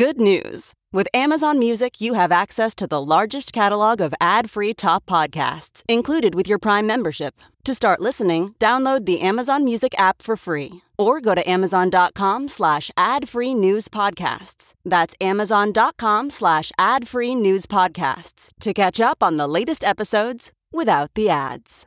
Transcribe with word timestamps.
Good 0.00 0.18
news! 0.18 0.72
With 0.94 1.08
Amazon 1.12 1.58
Music, 1.58 2.00
you 2.00 2.14
have 2.14 2.32
access 2.32 2.74
to 2.76 2.86
the 2.86 3.04
largest 3.04 3.52
catalog 3.52 4.00
of 4.00 4.14
ad 4.18 4.48
free 4.48 4.72
top 4.72 5.04
podcasts 5.04 5.82
included 5.90 6.34
with 6.34 6.48
your 6.48 6.58
Prime 6.58 6.86
membership. 6.86 7.34
To 7.64 7.74
start 7.74 8.00
listening, 8.00 8.54
download 8.58 9.04
the 9.04 9.20
Amazon 9.20 9.62
Music 9.62 9.94
app 9.98 10.22
for 10.22 10.38
free 10.38 10.80
or 10.96 11.20
go 11.20 11.34
to 11.34 11.46
amazon.com 11.46 12.48
slash 12.48 12.90
ad 12.96 13.28
free 13.28 13.52
news 13.52 13.88
podcasts. 13.88 14.72
That's 14.86 15.14
amazon.com 15.20 16.30
slash 16.30 16.72
ad 16.78 17.06
free 17.06 17.34
news 17.34 17.66
podcasts 17.66 18.52
to 18.60 18.72
catch 18.72 19.00
up 19.00 19.22
on 19.22 19.36
the 19.36 19.46
latest 19.46 19.84
episodes 19.84 20.50
without 20.72 21.10
the 21.12 21.28
ads. 21.28 21.86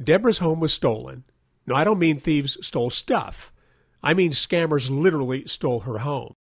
Deborah's 0.00 0.38
home 0.38 0.60
was 0.60 0.72
stolen. 0.72 1.24
No, 1.66 1.74
I 1.74 1.82
don't 1.82 1.98
mean 1.98 2.20
thieves 2.20 2.64
stole 2.64 2.90
stuff. 2.90 3.52
I 4.00 4.14
mean 4.14 4.30
scammers 4.30 4.88
literally 4.96 5.44
stole 5.48 5.80
her 5.80 5.98
home. 5.98 6.34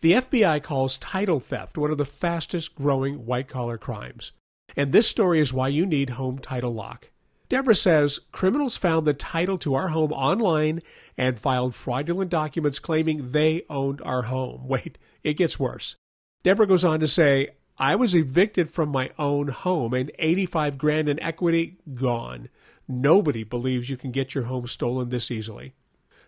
The 0.00 0.12
FBI 0.12 0.62
calls 0.62 0.96
title 0.96 1.40
theft 1.40 1.76
one 1.76 1.90
of 1.90 1.98
the 1.98 2.06
fastest 2.06 2.74
growing 2.74 3.26
white 3.26 3.48
collar 3.48 3.76
crimes. 3.76 4.32
And 4.74 4.92
this 4.92 5.06
story 5.06 5.40
is 5.40 5.52
why 5.52 5.68
you 5.68 5.84
need 5.84 6.10
Home 6.10 6.38
Title 6.38 6.72
Lock. 6.72 7.10
Deborah 7.50 7.74
says 7.74 8.20
criminals 8.32 8.78
found 8.78 9.06
the 9.06 9.12
title 9.12 9.58
to 9.58 9.74
our 9.74 9.88
home 9.88 10.12
online 10.12 10.80
and 11.18 11.38
filed 11.38 11.74
fraudulent 11.74 12.30
documents 12.30 12.78
claiming 12.78 13.32
they 13.32 13.64
owned 13.68 14.00
our 14.02 14.22
home. 14.22 14.62
Wait, 14.68 14.96
it 15.22 15.34
gets 15.34 15.60
worse. 15.60 15.96
Deborah 16.42 16.66
goes 16.66 16.84
on 16.84 17.00
to 17.00 17.08
say, 17.08 17.48
I 17.76 17.96
was 17.96 18.14
evicted 18.14 18.70
from 18.70 18.88
my 18.88 19.10
own 19.18 19.48
home 19.48 19.92
and 19.92 20.12
85 20.18 20.78
grand 20.78 21.10
in 21.10 21.20
equity 21.20 21.78
gone. 21.92 22.48
Nobody 22.88 23.44
believes 23.44 23.90
you 23.90 23.98
can 23.98 24.12
get 24.12 24.34
your 24.34 24.44
home 24.44 24.66
stolen 24.66 25.10
this 25.10 25.30
easily. 25.30 25.74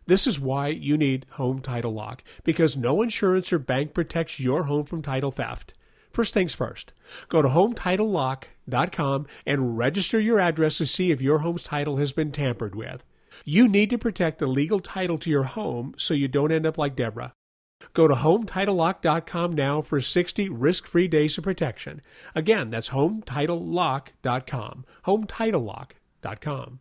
This 0.06 0.26
is 0.26 0.40
why 0.40 0.68
you 0.68 0.96
need 0.96 1.26
Home 1.32 1.60
Title 1.60 1.92
Lock, 1.92 2.24
because 2.44 2.76
no 2.76 3.02
insurance 3.02 3.52
or 3.52 3.58
bank 3.58 3.94
protects 3.94 4.40
your 4.40 4.64
home 4.64 4.84
from 4.84 5.02
title 5.02 5.30
theft. 5.30 5.74
First 6.10 6.34
things 6.34 6.54
first, 6.54 6.92
go 7.28 7.40
to 7.40 7.48
HometitleLock.com 7.48 9.26
and 9.46 9.78
register 9.78 10.20
your 10.20 10.38
address 10.38 10.78
to 10.78 10.86
see 10.86 11.10
if 11.10 11.22
your 11.22 11.38
home's 11.38 11.62
title 11.62 11.96
has 11.96 12.12
been 12.12 12.32
tampered 12.32 12.74
with. 12.74 13.02
You 13.44 13.66
need 13.66 13.88
to 13.90 13.98
protect 13.98 14.38
the 14.38 14.46
legal 14.46 14.80
title 14.80 15.18
to 15.18 15.30
your 15.30 15.44
home 15.44 15.94
so 15.96 16.12
you 16.12 16.28
don't 16.28 16.52
end 16.52 16.66
up 16.66 16.76
like 16.76 16.96
Deborah. 16.96 17.32
Go 17.94 18.06
to 18.06 18.14
HometitleLock.com 18.14 19.52
now 19.52 19.80
for 19.80 20.00
60 20.00 20.48
risk-free 20.48 21.08
days 21.08 21.38
of 21.38 21.44
protection. 21.44 22.00
Again, 22.34 22.70
that's 22.70 22.90
HometitleLock.com. 22.90 24.84
HometitleLock.com. 25.06 26.80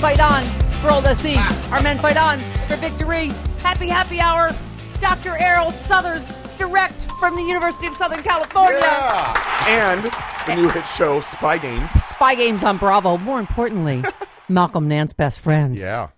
Fight 0.00 0.20
on 0.20 0.42
for 0.80 0.90
Old 0.90 1.04
SC. 1.04 1.36
Our 1.72 1.82
men 1.82 1.98
fight 1.98 2.16
on 2.16 2.40
for 2.68 2.76
victory. 2.76 3.28
Happy, 3.58 3.86
happy 3.86 4.18
hour. 4.18 4.50
Dr. 4.98 5.32
Erroll 5.32 5.72
Southers, 5.72 6.32
direct 6.56 7.10
from 7.20 7.36
the 7.36 7.42
University 7.42 7.86
of 7.86 7.94
Southern 7.96 8.22
California. 8.22 8.80
And 9.66 10.04
the 10.46 10.54
new 10.56 10.70
hit 10.70 10.86
show 10.86 11.20
Spy 11.20 11.58
Games. 11.58 11.90
Spy 12.02 12.34
Games 12.34 12.64
on 12.64 12.78
Bravo. 12.78 13.18
More 13.18 13.38
importantly, 13.38 14.02
Malcolm 14.48 14.88
Nance 14.88 15.12
best 15.12 15.40
friend. 15.40 15.78
Yeah. 15.78 16.08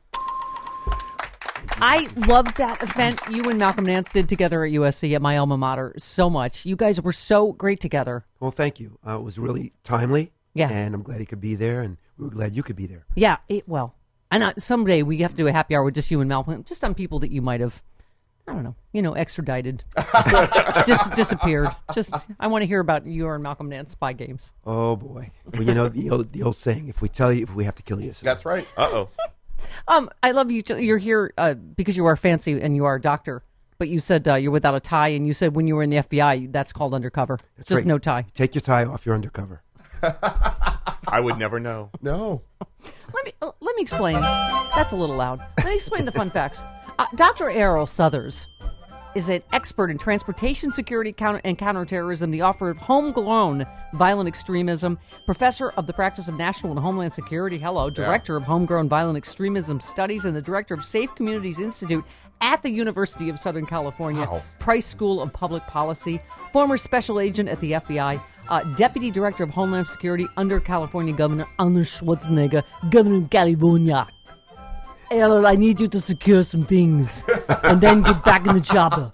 I 1.78 2.08
loved 2.28 2.58
that 2.58 2.80
event 2.84 3.20
you 3.28 3.42
and 3.50 3.58
Malcolm 3.58 3.86
Nance 3.86 4.12
did 4.12 4.28
together 4.28 4.64
at 4.64 4.70
USC 4.70 5.12
at 5.16 5.22
my 5.22 5.38
alma 5.38 5.56
mater 5.58 5.94
so 5.98 6.30
much. 6.30 6.64
You 6.64 6.76
guys 6.76 7.00
were 7.00 7.12
so 7.12 7.50
great 7.50 7.80
together. 7.80 8.24
Well, 8.38 8.52
thank 8.52 8.78
you. 8.78 9.00
Uh, 9.04 9.18
it 9.18 9.22
was 9.22 9.40
really 9.40 9.72
timely. 9.82 10.30
Yeah. 10.54 10.68
And 10.70 10.94
I'm 10.94 11.02
glad 11.02 11.18
he 11.18 11.26
could 11.26 11.40
be 11.40 11.54
there, 11.54 11.80
and 11.80 11.96
we 12.11 12.11
were 12.22 12.30
glad 12.30 12.54
you 12.54 12.62
could 12.62 12.76
be 12.76 12.86
there. 12.86 13.04
Yeah, 13.14 13.38
it, 13.48 13.68
well, 13.68 13.94
and 14.30 14.44
I, 14.44 14.54
someday 14.58 15.02
we 15.02 15.18
have 15.18 15.32
to 15.32 15.36
do 15.36 15.46
a 15.46 15.52
happy 15.52 15.74
hour 15.74 15.84
with 15.84 15.94
just 15.94 16.10
you 16.10 16.20
and 16.20 16.28
Malcolm, 16.28 16.64
just 16.64 16.82
on 16.84 16.94
people 16.94 17.18
that 17.20 17.30
you 17.30 17.42
might 17.42 17.60
have, 17.60 17.82
I 18.48 18.52
don't 18.52 18.64
know, 18.64 18.74
you 18.92 19.02
know, 19.02 19.14
extradited, 19.14 19.84
just 20.86 21.12
disappeared. 21.12 21.68
Just, 21.94 22.14
I 22.40 22.46
want 22.46 22.62
to 22.62 22.66
hear 22.66 22.80
about 22.80 23.06
your 23.06 23.34
and 23.34 23.42
Malcolm 23.42 23.68
Nance 23.68 23.92
spy 23.92 24.12
games. 24.12 24.52
Oh 24.64 24.96
boy. 24.96 25.30
Well, 25.52 25.62
you 25.62 25.74
know 25.74 25.88
the 25.88 26.10
old, 26.10 26.32
the 26.32 26.42
old 26.42 26.56
saying: 26.56 26.88
if 26.88 27.02
we 27.02 27.08
tell 27.08 27.32
you, 27.32 27.42
if 27.42 27.54
we 27.54 27.64
have 27.64 27.74
to 27.76 27.82
kill 27.82 28.00
you. 28.00 28.12
So. 28.12 28.24
That's 28.24 28.44
right. 28.44 28.66
Uh 28.76 28.88
oh. 28.92 29.08
Um, 29.88 30.10
I 30.22 30.32
love 30.32 30.50
you. 30.50 30.62
You're 30.76 30.98
here 30.98 31.32
uh, 31.38 31.54
because 31.54 31.96
you 31.96 32.04
are 32.06 32.16
fancy 32.16 32.60
and 32.60 32.74
you 32.74 32.84
are 32.84 32.96
a 32.96 33.00
doctor. 33.00 33.44
But 33.78 33.88
you 33.88 34.00
said 34.00 34.28
uh, 34.28 34.34
you're 34.34 34.52
without 34.52 34.74
a 34.74 34.80
tie, 34.80 35.08
and 35.08 35.26
you 35.26 35.34
said 35.34 35.56
when 35.56 35.66
you 35.66 35.74
were 35.74 35.82
in 35.82 35.90
the 35.90 35.96
FBI, 35.96 36.52
that's 36.52 36.72
called 36.72 36.94
undercover. 36.94 37.38
That's 37.56 37.68
just 37.68 37.78
right. 37.80 37.86
no 37.86 37.98
tie. 37.98 38.26
Take 38.34 38.54
your 38.54 38.62
tie 38.62 38.84
off. 38.84 39.04
You're 39.04 39.14
undercover. 39.14 39.62
I 41.08 41.20
would 41.20 41.38
never 41.38 41.60
know. 41.60 41.90
No. 42.00 42.42
Let 43.14 43.24
me 43.24 43.32
uh, 43.42 43.50
let 43.60 43.76
me 43.76 43.82
explain. 43.82 44.20
That's 44.20 44.92
a 44.92 44.96
little 44.96 45.16
loud. 45.16 45.40
Let 45.58 45.66
me 45.68 45.74
explain 45.74 46.04
the 46.04 46.12
fun 46.12 46.30
facts. 46.30 46.62
Uh, 46.98 47.06
Dr. 47.16 47.46
Erroll 47.50 47.88
Southers 47.88 48.46
is 49.14 49.28
an 49.28 49.42
expert 49.52 49.90
in 49.90 49.98
transportation 49.98 50.72
security 50.72 51.12
counter- 51.12 51.42
and 51.44 51.58
counterterrorism, 51.58 52.30
the 52.30 52.40
author 52.40 52.70
of 52.70 52.78
Homegrown 52.78 53.66
Violent 53.92 54.26
Extremism, 54.26 54.98
professor 55.26 55.68
of 55.72 55.86
the 55.86 55.92
practice 55.92 56.28
of 56.28 56.34
national 56.38 56.72
and 56.72 56.80
homeland 56.80 57.12
security. 57.12 57.58
Hello, 57.58 57.90
director 57.90 58.36
of 58.36 58.42
Homegrown 58.44 58.88
Violent 58.88 59.18
Extremism 59.18 59.80
Studies, 59.80 60.24
and 60.24 60.34
the 60.34 60.40
director 60.40 60.72
of 60.72 60.82
Safe 60.82 61.14
Communities 61.14 61.58
Institute 61.58 62.02
at 62.40 62.62
the 62.62 62.70
University 62.70 63.28
of 63.28 63.38
Southern 63.38 63.66
California, 63.66 64.22
Wow. 64.22 64.42
Price 64.58 64.86
School 64.86 65.20
of 65.20 65.30
Public 65.34 65.62
Policy, 65.64 66.18
former 66.50 66.78
special 66.78 67.20
agent 67.20 67.50
at 67.50 67.60
the 67.60 67.72
FBI. 67.72 68.18
Uh, 68.48 68.62
Deputy 68.74 69.10
Director 69.10 69.44
of 69.44 69.50
Homeland 69.50 69.88
Security 69.88 70.26
under 70.36 70.60
California 70.60 71.12
Governor 71.14 71.46
Arnold 71.58 71.86
Schwarzenegger, 71.86 72.62
Governor 72.90 73.18
of 73.18 73.30
California. 73.30 74.06
Erroll, 75.10 75.46
I 75.46 75.56
need 75.56 75.78
you 75.78 75.88
to 75.88 76.00
secure 76.00 76.42
some 76.42 76.64
things 76.64 77.22
and 77.64 77.80
then 77.80 78.00
get 78.00 78.24
back 78.24 78.46
in 78.46 78.54
the 78.54 78.60
chopper. 78.60 79.10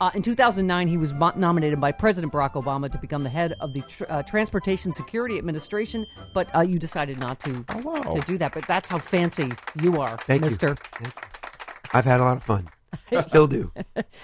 Uh, 0.00 0.10
in 0.14 0.22
2009, 0.22 0.88
he 0.88 0.96
was 0.96 1.12
mo- 1.12 1.32
nominated 1.36 1.78
by 1.78 1.92
President 1.92 2.32
Barack 2.32 2.54
Obama 2.54 2.90
to 2.90 2.96
become 2.96 3.22
the 3.22 3.28
head 3.28 3.52
of 3.60 3.74
the 3.74 3.82
tr- 3.82 4.04
uh, 4.08 4.22
Transportation 4.22 4.94
Security 4.94 5.36
Administration, 5.36 6.06
but 6.32 6.54
uh, 6.56 6.60
you 6.60 6.78
decided 6.78 7.18
not 7.20 7.38
to, 7.40 7.64
wow. 7.82 8.00
to 8.00 8.20
do 8.22 8.38
that. 8.38 8.54
But 8.54 8.66
that's 8.66 8.88
how 8.88 8.98
fancy 8.98 9.52
you 9.82 10.00
are, 10.00 10.16
Thank 10.18 10.40
mister. 10.40 10.74
you. 11.02 11.10
I've 11.92 12.06
had 12.06 12.20
a 12.20 12.24
lot 12.24 12.38
of 12.38 12.44
fun. 12.44 12.68
Still 13.20 13.46
do. 13.46 13.72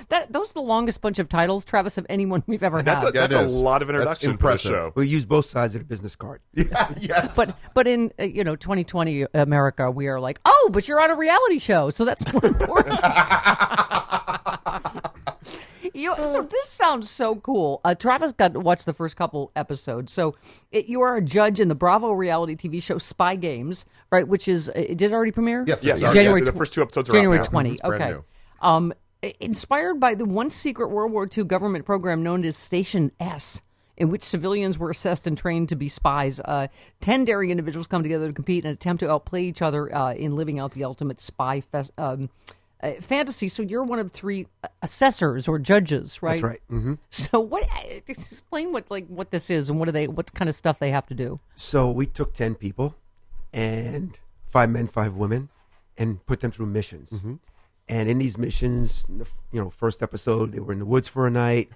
That, 0.09 0.33
those 0.33 0.51
are 0.51 0.55
the 0.55 0.63
longest 0.63 1.01
bunch 1.01 1.19
of 1.19 1.29
titles, 1.29 1.65
Travis, 1.65 1.99
of 1.99 2.07
anyone 2.09 2.43
we've 2.47 2.63
ever 2.63 2.83
That's 2.83 3.05
had. 3.05 3.15
Yeah, 3.15 3.27
that's 3.27 3.35
it 3.35 3.41
a 3.41 3.45
is. 3.45 3.61
lot 3.61 3.83
of 3.83 3.89
That's 3.89 3.99
introduction 4.23 4.37
for 4.39 4.51
the 4.53 4.59
show. 4.59 4.93
We 4.95 5.09
use 5.09 5.27
both 5.27 5.47
sides 5.47 5.75
of 5.75 5.81
the 5.81 5.85
business 5.85 6.17
card. 6.17 6.41
Yeah, 6.55 6.93
yes. 7.01 7.37
but 7.37 7.57
but 7.75 7.87
in 7.87 8.13
uh, 8.19 8.25
you 8.25 8.45
know 8.45 8.57
2020 8.57 9.27
America, 9.35 9.91
we 9.91 10.07
are 10.09 10.21
like, 10.21 10.41
oh, 10.45 10.71
but 10.73 10.87
you're 10.89 11.01
on 11.01 11.11
a 11.11 11.17
reality 11.17 11.59
show, 11.59 11.91
so 11.91 12.05
that's 12.05 12.31
more 12.33 12.45
important. 12.45 12.99
you, 15.95 16.15
so 16.17 16.43
this 16.43 16.69
sounds 16.69 17.11
so 17.11 17.37
cool. 17.37 17.81
Uh, 17.85 17.95
Travis 17.95 18.33
got 18.33 18.53
to 18.55 18.61
watch 18.61 18.85
the 18.85 18.93
first 18.93 19.17
couple 19.17 19.51
episodes. 19.57 20.13
So 20.13 20.35
it, 20.71 20.87
you 20.87 21.01
are 21.03 21.17
a 21.17 21.23
judge 21.23 21.61
in 21.61 21.69
the 21.69 21.75
Bravo 21.75 22.13
reality 22.13 22.57
TV 22.57 22.83
show 22.83 22.99
Spy 22.99 23.37
Games, 23.37 23.85
right? 24.11 24.27
Which 24.27 24.49
is 24.49 24.69
uh, 24.69 24.73
did 24.73 25.03
it 25.03 25.13
already 25.13 25.33
premiere? 25.33 25.65
Yes, 25.67 25.85
Yes, 25.85 25.99
it's 25.99 26.03
yeah, 26.03 26.13
January 26.13 26.43
the 26.43 26.53
first 26.53 26.73
two 26.73 26.83
episodes 26.83 27.09
are 27.09 27.13
out 27.13 27.17
January 27.17 27.39
now. 27.39 27.45
20. 27.45 27.71
It's 27.71 27.81
brand 27.81 28.03
okay. 28.03 28.13
new. 28.13 28.25
Um, 28.67 28.93
inspired 29.41 30.01
by 30.01 30.15
the 30.15 30.25
once 30.25 30.55
secret 30.55 30.89
World 30.89 31.13
War 31.13 31.29
II 31.37 31.45
government 31.45 31.85
program 31.85 32.23
known 32.23 32.45
as 32.45 32.57
Station 32.57 33.13
S, 33.21 33.63
in 33.97 34.11
which 34.11 34.25
civilians 34.25 34.77
were 34.79 34.91
assessed 34.91 35.27
and 35.27 35.39
trained 35.39 35.69
to 35.71 35.77
be 35.77 35.89
spies. 35.89 36.41
Uh, 36.41 36.67
Ten 37.01 37.25
daring 37.25 37.51
individuals 37.51 37.87
come 37.87 38.03
together 38.03 38.27
to 38.29 38.33
compete 38.33 38.65
and 38.65 38.73
attempt 38.75 39.01
to 39.01 39.11
outplay 39.11 39.45
each 39.45 39.63
other 39.63 39.95
uh, 39.95 40.13
in 40.15 40.35
living 40.37 40.59
out 40.59 40.73
the 40.73 40.85
ultimate 40.85 41.21
spy 41.21 41.61
fes- 41.61 41.93
um, 41.97 42.29
uh, 42.83 42.93
fantasy. 43.01 43.49
So 43.49 43.63
you're 43.63 43.85
one 43.85 43.99
of 44.01 44.11
three 44.13 44.47
assessors 44.83 45.47
or 45.49 45.59
judges, 45.59 46.21
right? 46.23 46.33
That's 46.33 46.43
right. 46.43 46.61
hmm 46.69 46.95
So 47.11 47.39
what? 47.41 47.63
uh, 47.65 48.01
Explain 48.09 48.73
what 48.73 48.91
like 48.91 49.07
what 49.07 49.31
this 49.31 49.49
is 49.49 49.71
and 49.71 49.79
what 49.79 49.87
do 49.87 49.93
they 49.93 50.09
what 50.09 50.35
kind 50.35 50.49
of 50.49 50.55
stuff 50.57 50.79
they 50.79 50.91
have 50.91 51.07
to 51.07 51.15
do. 51.15 51.39
So 51.57 51.91
we 51.91 52.05
took 52.07 52.35
10 52.35 52.57
people 52.57 52.97
and 53.53 54.19
five 54.51 54.71
men, 54.71 54.89
five 54.89 55.15
women, 55.15 55.49
and 55.97 56.25
put 56.27 56.41
them 56.41 56.51
through 56.51 56.67
missions. 56.67 57.15
And 57.89 58.09
in 58.09 58.19
these 58.19 58.37
missions, 58.37 59.05
the, 59.09 59.27
you 59.53 59.61
know, 59.61 59.71
first 59.71 60.03
episode, 60.03 60.53
they 60.53 60.61
were 60.61 60.73
in 60.73 60.79
the 60.79 60.85
woods 60.87 61.09
for 61.09 61.27
a 61.27 61.31
night. 61.31 61.71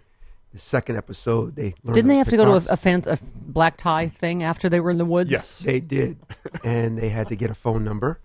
The 0.53 0.59
second 0.59 0.97
episode, 0.97 1.55
they 1.55 1.75
learned 1.85 1.95
Didn't 1.95 2.09
they 2.09 2.17
have 2.17 2.29
to 2.31 2.37
go 2.37 2.45
to 2.45 2.71
a, 2.71 2.73
a, 2.73 2.77
fan, 2.77 3.05
a 3.07 3.19
black 3.37 3.77
tie 3.77 4.09
thing 4.09 4.43
after 4.43 4.69
they 4.69 4.81
were 4.81 4.91
in 4.91 4.99
the 4.99 5.05
woods? 5.05 5.31
Yes. 5.31 5.61
They 5.61 5.79
did, 5.79 6.17
and 6.65 6.99
they 6.99 7.11
had 7.11 7.29
to 7.29 7.37
get 7.37 7.51
a 7.51 7.55
phone 7.55 7.85
number, 7.85 8.19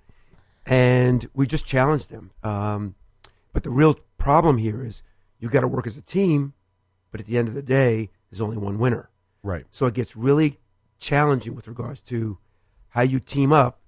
and 0.65 1.29
we 1.35 1.45
just 1.45 1.67
challenged 1.67 2.09
them. 2.09 2.31
Um, 2.43 2.95
but 3.53 3.61
the 3.61 3.69
real 3.69 3.99
problem 4.17 4.57
here 4.57 4.83
is 4.83 5.03
you 5.39 5.49
got 5.49 5.61
to 5.61 5.67
work 5.67 5.85
as 5.85 5.97
a 5.97 6.01
team, 6.01 6.53
but 7.11 7.21
at 7.21 7.27
the 7.27 7.37
end 7.37 7.47
of 7.47 7.53
the 7.53 7.61
day, 7.61 8.09
there's 8.31 8.41
only 8.41 8.57
one 8.57 8.79
winner. 8.79 9.11
Right. 9.43 9.65
So 9.69 9.85
it 9.85 9.93
gets 9.93 10.15
really 10.15 10.59
challenging 10.97 11.53
with 11.53 11.67
regards 11.67 12.01
to 12.03 12.39
how 12.89 13.01
you 13.01 13.19
team 13.19 13.53
up, 13.53 13.81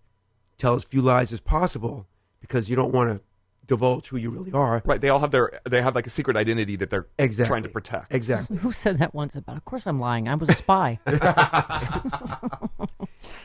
tell 0.58 0.76
as 0.76 0.84
few 0.84 1.02
lies 1.02 1.34
as 1.34 1.40
possible, 1.40 2.06
because 2.40 2.70
you 2.70 2.76
don't 2.76 2.94
want 2.94 3.10
to 3.10 3.24
divulge 3.68 4.08
who 4.08 4.18
you 4.18 4.30
really 4.30 4.52
are. 4.54 4.82
Right. 4.86 5.00
They 5.00 5.10
all 5.10 5.20
have 5.20 5.32
their 5.32 5.60
they 5.70 5.82
have 5.82 5.94
like 5.94 6.08
a 6.08 6.10
secret 6.10 6.36
identity 6.38 6.76
that 6.78 6.90
they're 6.90 7.08
Exactly. 7.20 7.50
trying 7.50 7.64
to 7.64 7.70
protect. 7.70 8.14
Exactly. 8.14 8.58
Who 8.58 8.72
said 8.72 8.98
that 9.00 9.14
once 9.14 9.36
about? 9.36 9.58
Of 9.58 9.66
course, 9.66 9.86
I'm 9.86 10.00
lying. 10.00 10.28
I 10.28 10.36
was 10.36 10.50
a 10.50 10.56
spy. 10.56 11.00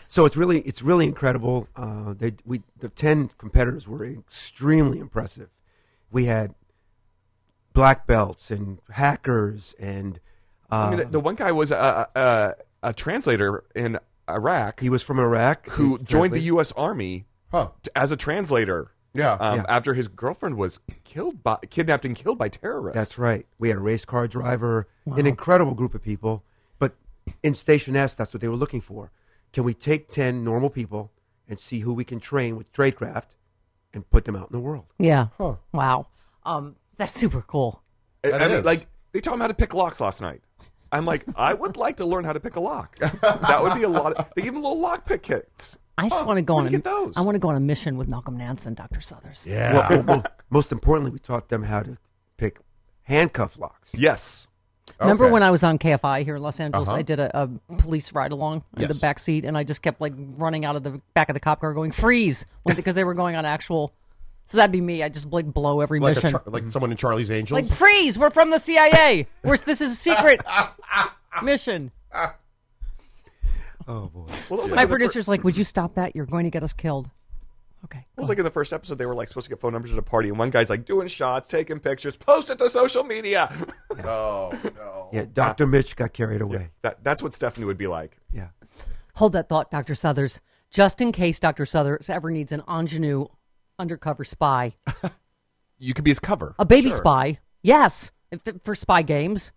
So 0.08 0.26
it's 0.26 0.36
really 0.36 0.60
it's 0.60 0.82
really 0.82 1.06
incredible. 1.06 1.68
Uh, 1.74 2.12
they 2.16 2.34
we 2.44 2.62
the 2.78 2.88
ten 2.90 3.28
competitors 3.38 3.88
were 3.88 4.04
extremely 4.04 4.98
impressive. 4.98 5.48
We 6.10 6.26
had 6.26 6.54
black 7.72 8.06
belts 8.06 8.50
and 8.50 8.78
hackers 8.90 9.74
and 9.80 10.20
uh, 10.70 10.74
I 10.74 10.90
mean, 10.90 10.98
the, 10.98 11.04
the 11.06 11.20
one 11.20 11.34
guy 11.34 11.50
was 11.52 11.70
a, 11.70 12.08
a, 12.14 12.54
a 12.82 12.92
translator 12.92 13.64
in 13.74 13.98
Iraq 14.28 14.80
he 14.80 14.90
was 14.90 15.02
from 15.02 15.18
Iraq 15.18 15.66
who 15.70 15.96
He 15.96 16.04
joined 16.04 16.34
the 16.34 16.40
U.S. 16.40 16.72
Army 16.72 17.24
Huh. 17.50 17.68
t- 17.82 17.90
as 17.96 18.12
a 18.12 18.16
translator. 18.16 18.92
Yeah. 19.14 19.32
Um, 19.34 19.58
Yeah. 19.58 19.64
After 19.68 19.94
his 19.94 20.08
girlfriend 20.08 20.56
was 20.56 20.80
killed 21.04 21.42
by 21.42 21.58
kidnapped 21.70 22.04
and 22.04 22.16
killed 22.16 22.38
by 22.38 22.48
terrorists. 22.48 22.96
That's 22.96 23.18
right. 23.18 23.46
We 23.58 23.68
had 23.68 23.78
a 23.78 23.80
race 23.80 24.04
car 24.04 24.26
driver, 24.26 24.88
an 25.06 25.26
incredible 25.26 25.74
group 25.74 25.94
of 25.94 26.02
people. 26.02 26.44
But 26.78 26.94
in 27.42 27.54
Station 27.54 27.96
S, 27.96 28.14
that's 28.14 28.32
what 28.32 28.40
they 28.40 28.48
were 28.48 28.56
looking 28.56 28.80
for. 28.80 29.10
Can 29.52 29.64
we 29.64 29.74
take 29.74 30.08
10 30.08 30.42
normal 30.42 30.70
people 30.70 31.12
and 31.48 31.58
see 31.60 31.80
who 31.80 31.92
we 31.92 32.04
can 32.04 32.20
train 32.20 32.56
with 32.56 32.72
tradecraft 32.72 33.34
and 33.92 34.08
put 34.10 34.24
them 34.24 34.34
out 34.36 34.48
in 34.50 34.52
the 34.52 34.60
world? 34.60 34.86
yeah. 34.98 35.26
Huh. 35.36 35.56
Wow. 35.72 36.06
Um, 36.44 36.76
that's 36.96 37.20
super 37.20 37.42
cool. 37.42 37.82
That 38.22 38.40
I 38.42 38.48
mean, 38.48 38.62
like 38.64 38.86
they 39.12 39.20
taught 39.20 39.34
him 39.34 39.40
how 39.40 39.46
to 39.48 39.54
pick 39.54 39.74
locks 39.74 40.00
last 40.00 40.20
night. 40.22 40.40
I'm 40.90 41.04
like, 41.06 41.24
I 41.36 41.54
would 41.54 41.76
like 41.76 41.96
to 41.98 42.04
learn 42.06 42.24
how 42.24 42.32
to 42.34 42.40
pick 42.40 42.56
a 42.56 42.60
lock. 42.60 42.98
That 42.98 43.62
would 43.62 43.74
be 43.74 43.82
a 43.82 43.88
lot. 43.88 44.12
Of, 44.12 44.26
they 44.36 44.42
give 44.42 44.54
him 44.54 44.62
little 44.62 44.78
lock 44.78 45.06
pick 45.06 45.22
kits. 45.22 45.78
I 45.98 46.08
just 46.08 46.22
Oh, 46.22 46.26
want 46.26 46.38
to 46.38 46.42
go 46.42 46.56
on. 46.56 46.62
you 46.64 46.68
A, 46.68 46.72
get 46.72 46.84
those? 46.84 47.16
I 47.16 47.20
want 47.20 47.34
to 47.34 47.38
go 47.38 47.48
on 47.50 47.56
a 47.56 47.60
mission 47.60 47.96
with 47.96 48.08
Malcolm 48.08 48.36
Nance 48.36 48.66
and 48.66 48.74
Dr. 48.74 49.00
Southers. 49.00 49.46
Yeah. 49.48 49.72
Well, 49.74 49.88
well, 49.90 50.02
well, 50.06 50.24
most 50.50 50.72
importantly, 50.72 51.10
we 51.12 51.18
taught 51.18 51.48
them 51.48 51.62
how 51.64 51.82
to 51.82 51.98
pick 52.38 52.58
handcuff 53.02 53.58
locks. 53.58 53.92
Yes. 53.94 54.48
Remember 55.00 55.24
Okay. 55.24 55.32
when 55.32 55.42
I 55.42 55.50
was 55.50 55.62
on 55.64 55.78
KFI 55.78 56.24
here 56.24 56.36
in 56.36 56.42
Los 56.42 56.58
Angeles? 56.60 56.88
Uh-huh. 56.88 56.98
I 56.98 57.02
did 57.02 57.20
a, 57.20 57.42
a 57.42 57.48
police 57.78 58.12
ride 58.12 58.32
along 58.32 58.64
in 58.76 58.88
the 58.88 58.94
back 59.00 59.18
seat, 59.18 59.44
and 59.44 59.56
I 59.56 59.64
just 59.64 59.80
kept 59.82 60.00
like 60.00 60.12
running 60.16 60.64
out 60.64 60.76
of 60.76 60.82
the 60.82 61.00
back 61.14 61.28
of 61.28 61.34
the 61.34 61.40
cop 61.40 61.60
car, 61.60 61.72
going 61.72 61.92
freeze, 61.92 62.46
because 62.66 62.94
they 62.94 63.04
were 63.04 63.14
going 63.14 63.36
on 63.36 63.44
actual. 63.44 63.92
So 64.46 64.56
that'd 64.58 64.72
be 64.72 64.80
me. 64.80 65.02
I 65.02 65.08
just 65.08 65.30
like 65.32 65.46
blow 65.46 65.80
every 65.80 66.00
like, 66.00 66.16
a 66.16 66.18
mission. 66.18 66.30
char- 66.32 66.42
like 66.46 66.70
someone 66.70 66.90
in 66.90 66.96
Charlie's 66.96 67.30
Angels. 67.30 67.70
Like 67.70 67.78
freeze! 67.78 68.18
We're 68.18 68.30
from 68.30 68.50
the 68.50 68.58
CIA. 68.58 69.26
We're, 69.44 69.56
this 69.56 69.80
is 69.80 69.92
a 69.92 69.94
secret 69.94 70.42
mission. 71.42 71.90
Oh, 73.88 74.06
boy. 74.08 74.26
Well, 74.48 74.58
that 74.58 74.62
was 74.62 74.70
like 74.72 74.76
My 74.76 74.82
in 74.82 74.88
the 74.88 74.92
fir- 74.94 74.98
producer's 74.98 75.28
like, 75.28 75.44
"Would 75.44 75.56
you 75.56 75.64
stop 75.64 75.94
that? 75.96 76.14
You're 76.16 76.26
going 76.26 76.44
to 76.44 76.50
get 76.50 76.62
us 76.62 76.72
killed." 76.72 77.10
Okay. 77.84 77.98
It 78.16 78.20
was 78.20 78.28
like 78.28 78.38
in 78.38 78.44
the 78.44 78.50
first 78.50 78.72
episode, 78.72 78.96
they 78.98 79.06
were 79.06 79.14
like 79.14 79.26
supposed 79.28 79.46
to 79.46 79.50
get 79.50 79.60
phone 79.60 79.72
numbers 79.72 79.90
at 79.92 79.98
a 79.98 80.02
party, 80.02 80.28
and 80.28 80.38
one 80.38 80.50
guy's 80.50 80.70
like 80.70 80.84
doing 80.84 81.08
shots, 81.08 81.48
taking 81.48 81.80
pictures, 81.80 82.14
post 82.16 82.48
it 82.50 82.58
to 82.58 82.68
social 82.68 83.02
media. 83.02 83.52
oh 84.04 84.52
no. 84.76 85.08
Yeah, 85.12 85.24
Dr. 85.32 85.66
Mitch 85.66 85.96
got 85.96 86.12
carried 86.12 86.40
away. 86.42 86.70
That, 86.82 87.02
that's 87.02 87.22
what 87.22 87.34
Stephanie 87.34 87.66
would 87.66 87.78
be 87.78 87.88
like. 87.88 88.18
Yeah. 88.32 88.48
Hold 89.16 89.32
that 89.32 89.48
thought, 89.48 89.70
Dr. 89.70 89.94
Southers. 89.96 90.40
Just 90.70 91.00
in 91.00 91.10
case 91.12 91.38
Dr. 91.40 91.66
Southers 91.66 92.08
ever 92.08 92.30
needs 92.30 92.50
an 92.52 92.62
ingenue 92.68 93.26
undercover 93.78 94.24
spy, 94.24 94.74
You 95.78 95.92
could 95.92 96.04
be 96.04 96.10
his 96.12 96.20
cover. 96.20 96.54
a 96.60 96.64
baby 96.64 96.88
Sure. 96.88 96.98
spy. 96.98 97.38
Yes, 97.62 98.12
if, 98.30 98.40
for 98.62 98.74
spy 98.76 99.02
games. 99.02 99.52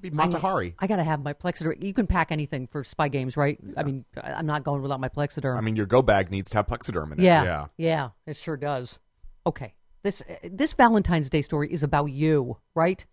Be 0.00 0.10
Mata 0.10 0.38
Hari. 0.38 0.74
I 0.78 0.86
gotta 0.86 1.04
have 1.04 1.22
my 1.22 1.32
Plexiderm. 1.32 1.82
You 1.82 1.94
can 1.94 2.06
pack 2.06 2.32
anything 2.32 2.66
for 2.66 2.84
spy 2.84 3.08
games, 3.08 3.36
right? 3.36 3.58
I 3.76 3.82
mean, 3.82 4.04
I'm 4.22 4.46
not 4.46 4.64
going 4.64 4.82
without 4.82 5.00
my 5.00 5.08
Plexiderm. 5.08 5.56
I 5.56 5.60
mean, 5.60 5.76
your 5.76 5.86
go 5.86 6.02
bag 6.02 6.30
needs 6.30 6.50
to 6.50 6.58
have 6.58 6.66
Plexiderm 6.66 7.12
in 7.12 7.20
it. 7.20 7.24
yeah, 7.24 7.44
yeah. 7.44 7.66
yeah, 7.76 8.08
it 8.26 8.36
sure 8.36 8.56
does. 8.56 8.98
Okay, 9.46 9.74
this 10.02 10.22
this 10.44 10.72
Valentine's 10.74 11.30
Day 11.30 11.42
story 11.42 11.72
is 11.72 11.82
about 11.82 12.06
you, 12.06 12.58
right? 12.74 13.04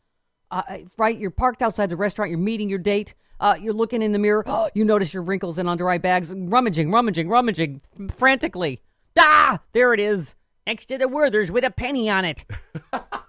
Uh, 0.51 0.79
right, 0.97 1.17
you're 1.17 1.31
parked 1.31 1.61
outside 1.61 1.89
the 1.89 1.95
restaurant. 1.95 2.31
You're 2.31 2.39
meeting 2.39 2.69
your 2.69 2.79
date. 2.79 3.13
Uh, 3.39 3.55
you're 3.59 3.73
looking 3.73 4.01
in 4.01 4.11
the 4.11 4.19
mirror. 4.19 4.43
you 4.73 4.83
notice 4.83 5.13
your 5.13 5.23
wrinkles 5.23 5.57
and 5.57 5.69
under 5.69 5.89
eye 5.89 5.97
bags, 5.97 6.33
rummaging, 6.35 6.91
rummaging, 6.91 7.29
rummaging 7.29 7.81
frantically. 8.15 8.81
Ah, 9.17 9.59
there 9.73 9.93
it 9.93 9.99
is, 9.99 10.35
next 10.65 10.85
to 10.87 10.97
the 10.97 11.07
Werther's 11.07 11.51
with 11.51 11.63
a 11.63 11.71
penny 11.71 12.09
on 12.09 12.25
it. 12.25 12.45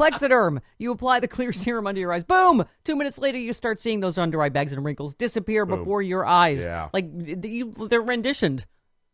Plexiderm. 0.00 0.60
You 0.78 0.92
apply 0.92 1.20
the 1.20 1.28
clear 1.28 1.52
serum 1.52 1.86
under 1.86 2.00
your 2.00 2.12
eyes. 2.12 2.24
Boom! 2.24 2.64
Two 2.84 2.96
minutes 2.96 3.18
later, 3.18 3.38
you 3.38 3.52
start 3.52 3.80
seeing 3.80 4.00
those 4.00 4.18
under 4.18 4.42
eye 4.42 4.48
bags 4.48 4.72
and 4.72 4.84
wrinkles 4.84 5.14
disappear 5.14 5.66
before 5.66 6.02
your 6.02 6.24
eyes. 6.24 6.64
Yeah. 6.64 6.88
Like 6.92 7.08
you, 7.44 7.72
they're 7.88 8.02
renditioned. 8.02 8.66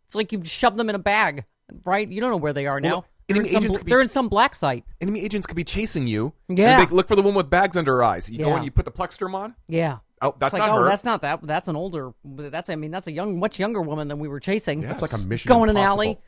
It's 0.04 0.14
like 0.14 0.32
you've 0.32 0.48
shoved 0.48 0.76
them 0.76 0.88
in 0.88 0.94
a 0.94 1.00
bag, 1.00 1.44
right? 1.84 2.08
You 2.08 2.20
don't 2.20 2.30
know 2.30 2.36
where 2.36 2.52
they 2.52 2.66
are 2.66 2.80
now. 2.80 3.04
They're, 3.28 3.36
in 3.36 3.36
enemy 3.36 3.48
some, 3.48 3.62
agents 3.64 3.78
bl- 3.78 3.84
be 3.84 3.90
they're 3.90 4.00
in 4.00 4.08
some 4.08 4.28
black 4.28 4.54
site. 4.54 4.84
Enemy 5.00 5.20
agents 5.20 5.46
could 5.48 5.56
be 5.56 5.64
chasing 5.64 6.06
you. 6.06 6.32
Yeah. 6.48 6.86
look 6.90 7.08
for 7.08 7.16
the 7.16 7.22
one 7.22 7.34
with 7.34 7.50
bags 7.50 7.76
under 7.76 7.96
her 7.96 8.04
eyes. 8.04 8.30
You 8.30 8.38
go 8.38 8.48
Yeah. 8.48 8.56
and 8.56 8.64
you 8.64 8.70
put 8.70 8.84
the 8.84 8.92
Plexiderm 8.92 9.34
on. 9.34 9.56
Yeah. 9.68 9.98
Oh, 10.22 10.34
that's 10.38 10.54
like, 10.54 10.60
not 10.60 10.70
oh, 10.70 10.82
her. 10.82 10.88
that's 10.88 11.04
not 11.04 11.22
that. 11.22 11.40
That's 11.42 11.68
an 11.68 11.76
older. 11.76 12.12
That's 12.24 12.70
I 12.70 12.76
mean, 12.76 12.90
that's 12.90 13.06
a 13.06 13.12
young, 13.12 13.38
much 13.38 13.58
younger 13.58 13.82
woman 13.82 14.08
than 14.08 14.18
we 14.18 14.28
were 14.28 14.40
chasing. 14.40 14.80
That's 14.80 15.02
like 15.02 15.12
a 15.12 15.18
Mission 15.18 15.48
Going 15.48 15.68
an 15.68 15.76
alley. 15.76 16.18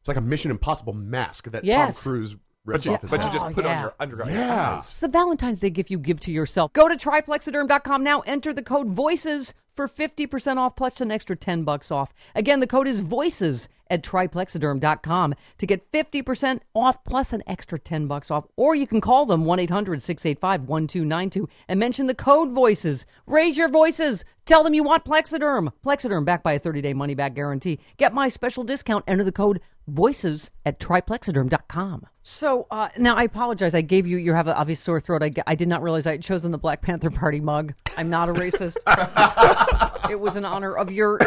It's 0.00 0.06
like 0.08 0.18
a 0.18 0.20
Mission 0.20 0.50
Impossible 0.50 0.92
mask 0.92 1.50
that 1.50 1.64
Yes. 1.64 1.96
Tom 1.96 2.02
Cruise 2.02 2.36
But 2.72 2.84
you, 2.86 2.92
off 2.94 3.02
his 3.02 3.10
but 3.10 3.20
you 3.20 3.24
head. 3.24 3.32
just 3.32 3.44
Oh, 3.46 3.50
put 3.52 3.64
yeah. 3.64 3.74
on 3.76 3.80
your 3.82 3.94
under 4.00 4.24
eye 4.24 4.30
Yeah. 4.30 4.70
eyes. 4.78 4.90
It's 4.90 4.98
the 5.00 5.08
Valentine's 5.08 5.60
Day 5.60 5.70
gift 5.70 5.90
you 5.90 5.98
give 5.98 6.20
to 6.20 6.32
yourself. 6.32 6.72
Go 6.72 6.88
to 6.88 6.96
tryplexiderm.com 6.96 8.02
now. 8.04 8.20
Enter 8.20 8.52
the 8.52 8.62
code 8.62 8.88
VOICES 8.94 9.54
for 9.74 9.86
50% 9.86 10.58
off 10.58 10.74
plus 10.76 11.00
an 11.00 11.10
extra 11.10 11.36
10 11.36 11.62
bucks 11.62 11.90
off. 11.92 12.12
Again, 12.34 12.60
the 12.60 12.66
code 12.66 12.88
is 12.88 13.00
VOICES 13.00 13.68
at 13.90 14.02
tryplexiderm.com 14.02 15.34
to 15.56 15.66
get 15.66 15.90
50% 15.92 16.60
off 16.74 17.02
plus 17.04 17.32
an 17.32 17.42
extra 17.46 17.78
10 17.78 18.06
bucks 18.06 18.30
off. 18.30 18.44
Or 18.56 18.74
you 18.74 18.86
can 18.86 19.00
call 19.00 19.24
them 19.24 19.44
1-800-685-1292 19.44 21.48
and 21.68 21.80
mention 21.80 22.06
the 22.06 22.14
code 22.14 22.50
VOICES. 22.50 23.04
Raise 23.26 23.56
your 23.56 23.68
voices. 23.68 24.24
Tell 24.46 24.62
them 24.64 24.74
you 24.74 24.82
want 24.82 25.04
Plexiderm. 25.04 25.70
Plexiderm 25.84 26.24
backed 26.24 26.44
by 26.44 26.52
a 26.54 26.60
30-day 26.60 26.94
money-back 26.94 27.34
guarantee. 27.34 27.78
Get 27.96 28.12
my 28.14 28.28
special 28.28 28.64
discount. 28.64 29.04
Enter 29.06 29.24
the 29.24 29.32
code 29.32 29.60
VOICES 29.88 30.50
at 30.64 30.78
tryplexiderm.com. 30.80 32.06
So 32.22 32.66
uh, 32.70 32.88
now 32.98 33.16
I 33.16 33.22
apologize. 33.22 33.74
I 33.74 33.80
gave 33.80 34.06
you 34.06 34.18
you 34.18 34.34
have 34.34 34.46
an 34.48 34.54
obvious 34.54 34.80
sore 34.80 35.00
throat. 35.00 35.22
I, 35.22 35.32
I 35.46 35.54
did 35.54 35.68
not 35.68 35.82
realize 35.82 36.06
I 36.06 36.12
had 36.12 36.22
chosen 36.22 36.52
the 36.52 36.58
Black 36.58 36.82
Panther 36.82 37.10
Party 37.10 37.40
mug. 37.40 37.74
I'm 37.96 38.10
not 38.10 38.28
a 38.28 38.34
racist. 38.34 38.76
it 40.10 40.20
was 40.20 40.36
in 40.36 40.44
honor 40.44 40.74
of 40.76 40.92
your 40.92 41.18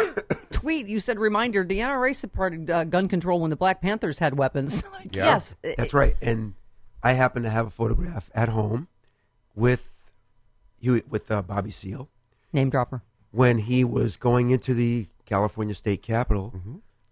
tweet. 0.52 0.86
You 0.86 1.00
said 1.00 1.18
reminder 1.18 1.64
the 1.64 1.78
NRA 1.78 2.14
supported 2.14 2.70
uh, 2.70 2.84
gun 2.84 3.08
control 3.08 3.40
when 3.40 3.50
the 3.50 3.56
Black 3.56 3.80
Panthers 3.80 4.18
had 4.18 4.38
weapons. 4.38 4.84
Like, 4.92 5.16
Yeah. 5.16 5.24
Yes, 5.24 5.56
That's 5.62 5.94
right. 5.94 6.14
And 6.20 6.54
I 7.02 7.14
happen 7.14 7.42
to 7.44 7.50
have 7.50 7.66
a 7.66 7.70
photograph 7.70 8.30
at 8.34 8.50
home 8.50 8.88
with 9.54 9.90
Huey, 10.80 11.02
with 11.08 11.30
uh, 11.30 11.40
Bobby 11.42 11.70
Seale 11.70 12.08
name 12.52 12.68
dropper. 12.68 13.02
when 13.30 13.58
he 13.58 13.84
was 13.84 14.16
going 14.16 14.50
into 14.50 14.74
the 14.74 15.06
California 15.24 15.74
State 15.74 16.02
Capitol 16.02 16.52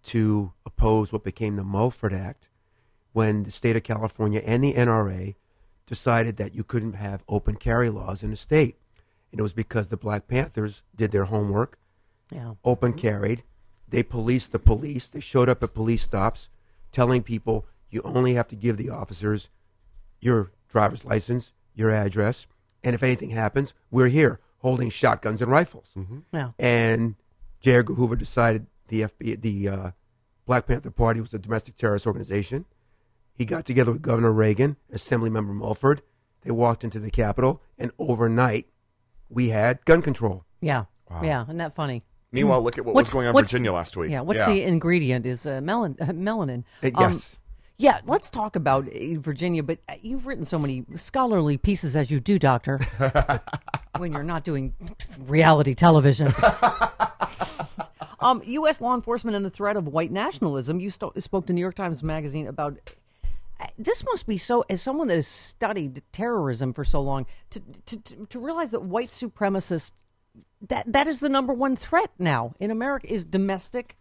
to 0.03 0.53
oppose 0.65 1.11
what 1.11 1.23
became 1.23 1.55
the 1.55 1.63
Mulford 1.63 2.13
Act, 2.13 2.47
when 3.13 3.43
the 3.43 3.51
state 3.51 3.75
of 3.75 3.83
California 3.83 4.41
and 4.45 4.63
the 4.63 4.73
NRA 4.73 5.35
decided 5.85 6.37
that 6.37 6.55
you 6.55 6.63
couldn't 6.63 6.93
have 6.93 7.23
open 7.27 7.55
carry 7.55 7.89
laws 7.89 8.23
in 8.23 8.31
the 8.31 8.37
state. 8.37 8.77
And 9.31 9.39
it 9.39 9.43
was 9.43 9.53
because 9.53 9.89
the 9.89 9.97
Black 9.97 10.27
Panthers 10.27 10.81
did 10.95 11.11
their 11.11 11.25
homework, 11.25 11.77
Yeah. 12.31 12.53
open 12.63 12.93
carried. 12.93 13.43
They 13.89 14.03
policed 14.03 14.51
the 14.53 14.59
police. 14.59 15.07
They 15.07 15.19
showed 15.19 15.49
up 15.49 15.61
at 15.63 15.73
police 15.73 16.03
stops 16.03 16.47
telling 16.91 17.23
people, 17.23 17.65
You 17.89 18.01
only 18.03 18.35
have 18.35 18.47
to 18.47 18.55
give 18.55 18.77
the 18.77 18.89
officers 18.89 19.49
your 20.21 20.51
driver's 20.69 21.03
license, 21.03 21.51
your 21.75 21.91
address, 21.91 22.45
and 22.85 22.95
if 22.95 23.03
anything 23.03 23.31
happens, 23.31 23.73
we're 23.89 24.07
here 24.07 24.39
holding 24.59 24.89
shotguns 24.89 25.41
and 25.41 25.51
rifles. 25.51 25.93
Yeah. 26.31 26.51
And 26.57 27.15
J. 27.59 27.75
Edgar 27.75 27.95
Hoover 27.95 28.15
decided 28.15 28.67
the 28.91 29.01
FBI, 29.03 29.41
the 29.41 29.69
uh, 29.69 29.91
Black 30.45 30.67
Panther 30.67 30.91
Party 30.91 31.19
was 31.21 31.33
a 31.33 31.39
domestic 31.39 31.75
terrorist 31.77 32.05
organization. 32.05 32.65
He 33.33 33.45
got 33.45 33.65
together 33.65 33.91
with 33.93 34.01
Governor 34.01 34.31
Reagan, 34.31 34.75
Assemblymember 34.93 35.53
Mulford. 35.55 36.03
They 36.41 36.51
walked 36.51 36.83
into 36.83 36.99
the 36.99 37.09
Capitol, 37.09 37.61
and 37.79 37.91
overnight, 37.97 38.67
we 39.29 39.49
had 39.49 39.83
gun 39.85 40.01
control. 40.01 40.43
Yeah. 40.59 40.85
Yeah. 41.23 41.43
Isn't 41.43 41.57
that 41.57 41.73
funny? 41.73 42.03
Meanwhile, 42.31 42.61
look 42.63 42.77
at 42.77 42.85
what 42.85 42.95
What's- 42.95 43.07
was 43.09 43.13
going 43.13 43.27
on 43.27 43.35
in 43.35 43.43
Virginia 43.43 43.71
last 43.73 43.97
week. 43.97 44.11
Yeah. 44.11 44.21
What's 44.21 44.39
Yeah. 44.39 44.49
the 44.49 44.63
ingredient? 44.63 45.25
Is 45.25 45.45
uh, 45.45 45.59
melon, 45.61 45.95
uh, 45.99 46.05
melanin. 46.07 46.63
Uh, 46.83 46.87
Um, 46.95 47.11
yes. 47.11 47.37
yeah. 47.77 47.99
Let's 48.05 48.29
talk 48.29 48.55
about 48.55 48.87
uh, 48.87 49.19
Virginia. 49.19 49.63
But 49.63 49.79
uh, 49.89 49.95
you've 50.01 50.25
written 50.27 50.45
so 50.45 50.57
many 50.59 50.85
scholarly 50.97 51.57
pieces 51.57 51.95
as 51.95 52.09
you 52.11 52.19
do, 52.19 52.37
Doctor. 52.39 52.79
when 53.97 54.13
you're 54.13 54.23
not 54.23 54.43
doing 54.43 54.73
reality 55.19 55.75
television. 55.75 56.33
um, 58.21 58.41
U.S. 58.45 58.81
law 58.81 58.95
enforcement 58.95 59.35
and 59.35 59.43
the 59.45 59.49
threat 59.49 59.75
of 59.77 59.87
white 59.87 60.11
nationalism. 60.11 60.79
You 60.79 60.89
sto- 60.89 61.13
spoke 61.17 61.45
to 61.47 61.53
New 61.53 61.61
York 61.61 61.75
Times 61.75 62.03
Magazine 62.03 62.47
about. 62.47 62.77
uh, 63.59 63.67
This 63.77 64.03
must 64.05 64.27
be 64.27 64.37
so. 64.37 64.63
As 64.69 64.81
someone 64.81 65.07
that 65.07 65.15
has 65.15 65.27
studied 65.27 66.01
terrorism 66.11 66.73
for 66.73 66.83
so 66.85 67.01
long, 67.01 67.25
to 67.51 67.59
to, 67.85 67.97
to, 68.01 68.25
to 68.27 68.39
realize 68.39 68.71
that 68.71 68.83
white 68.83 69.09
supremacists 69.09 69.93
that 70.67 70.91
that 70.91 71.07
is 71.07 71.19
the 71.19 71.29
number 71.29 71.53
one 71.53 71.75
threat 71.75 72.11
now 72.19 72.53
in 72.59 72.71
America 72.71 73.11
is 73.11 73.25
domestic 73.25 73.97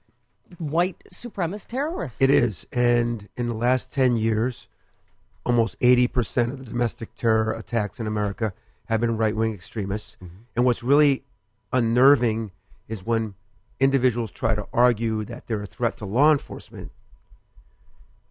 white 0.59 0.97
supremacist 1.13 1.69
terrorists. 1.69 2.21
It 2.21 2.29
is. 2.31 2.67
And 2.73 3.29
in 3.37 3.49
the 3.49 3.55
last 3.55 3.93
10 3.95 4.17
years, 4.17 4.69
almost 5.47 5.79
80% 5.81 6.51
of 6.53 6.59
the 6.59 6.65
domestic 6.65 7.15
terror 7.15 7.53
attacks 7.53 7.99
in 8.01 8.07
America 8.07 8.53
have 8.87 9.01
been 9.01 9.17
right 9.17 9.35
wing 9.35 9.55
extremists. 9.55 10.17
And 10.57 10.65
what's 10.65 10.83
really 10.83 11.23
unnerving 11.73 12.51
is 12.89 13.07
when 13.07 13.35
individuals 13.81 14.31
try 14.31 14.55
to 14.55 14.67
argue 14.73 15.25
that 15.25 15.47
they're 15.47 15.63
a 15.63 15.67
threat 15.67 15.97
to 15.97 16.05
law 16.05 16.31
enforcement. 16.31 16.93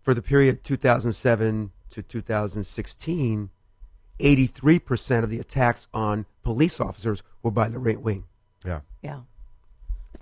For 0.01 0.13
the 0.13 0.21
period 0.21 0.63
2007 0.63 1.71
to 1.89 2.03
2016, 2.03 3.49
83% 4.19 5.23
of 5.23 5.29
the 5.29 5.39
attacks 5.39 5.87
on 5.93 6.25
police 6.43 6.79
officers 6.79 7.23
were 7.41 7.51
by 7.51 7.67
the 7.67 7.79
right 7.79 7.99
wing. 7.99 8.25
Yeah. 8.65 8.81
Yeah. 9.01 9.21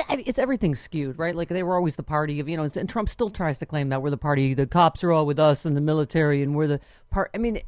It's 0.09 0.37
everything 0.37 0.75
skewed, 0.75 1.17
right? 1.17 1.35
Like 1.35 1.49
they 1.49 1.63
were 1.63 1.75
always 1.75 1.95
the 1.95 2.03
party 2.03 2.39
of, 2.39 2.47
you 2.47 2.55
know, 2.55 2.69
and 2.75 2.89
Trump 2.89 3.09
still 3.09 3.29
tries 3.29 3.57
to 3.59 3.65
claim 3.65 3.89
that 3.89 4.01
we're 4.01 4.11
the 4.11 4.17
party, 4.17 4.53
the 4.53 4.67
cops 4.67 5.03
are 5.03 5.11
all 5.11 5.25
with 5.25 5.39
us 5.39 5.65
and 5.65 5.75
the 5.75 5.81
military, 5.81 6.43
and 6.43 6.55
we're 6.55 6.67
the 6.67 6.79
part. 7.09 7.31
I 7.33 7.39
mean, 7.39 7.61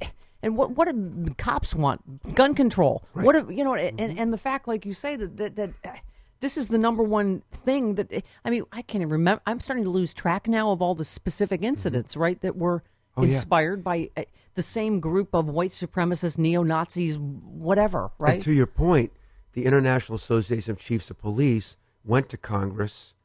and 0.43 0.55
what 0.55 0.71
what 0.71 0.87
do 0.87 1.33
cops 1.37 1.73
want? 1.73 2.35
Gun 2.35 2.53
control. 2.53 3.03
What 3.13 3.33
do, 3.33 3.51
you 3.53 3.63
know? 3.63 3.73
And 3.73 3.99
and 3.99 4.31
the 4.31 4.37
fact, 4.37 4.67
like 4.67 4.85
you 4.85 4.93
say, 4.93 5.15
that 5.15 5.37
that, 5.37 5.55
that 5.55 6.01
this 6.41 6.57
is 6.57 6.69
the 6.69 6.77
number 6.77 7.03
one 7.03 7.43
thing 7.51 7.95
that 7.95 8.11
I 8.45 8.49
mean, 8.49 8.63
I 8.71 8.81
can't 8.81 9.01
even 9.01 9.11
remember. 9.11 9.41
I'm 9.45 9.59
starting 9.59 9.83
to 9.83 9.89
lose 9.89 10.13
track 10.13 10.47
now 10.47 10.71
of 10.71 10.81
all 10.81 10.95
the 10.95 11.05
specific 11.05 11.61
incidents, 11.63 12.15
right? 12.17 12.39
That 12.41 12.55
were 12.55 12.83
Oh, 13.17 13.23
yeah. 13.23 13.33
inspired 13.35 13.83
by 13.83 14.11
uh, 14.15 14.23
the 14.53 14.61
same 14.61 14.99
group 15.01 15.33
of 15.33 15.49
white 15.49 15.71
supremacists, 15.71 16.37
neo 16.37 16.63
Nazis, 16.63 17.17
whatever, 17.17 18.11
right? 18.17 18.35
And 18.35 18.43
to 18.43 18.53
your 18.53 18.67
point, 18.67 19.11
the 19.53 19.65
International 19.65 20.15
Association 20.15 20.71
of 20.71 20.79
Chiefs 20.79 21.09
of 21.09 21.17
Police 21.17 21.75
went 22.05 22.29
to 22.29 22.37
Congress 22.37 23.15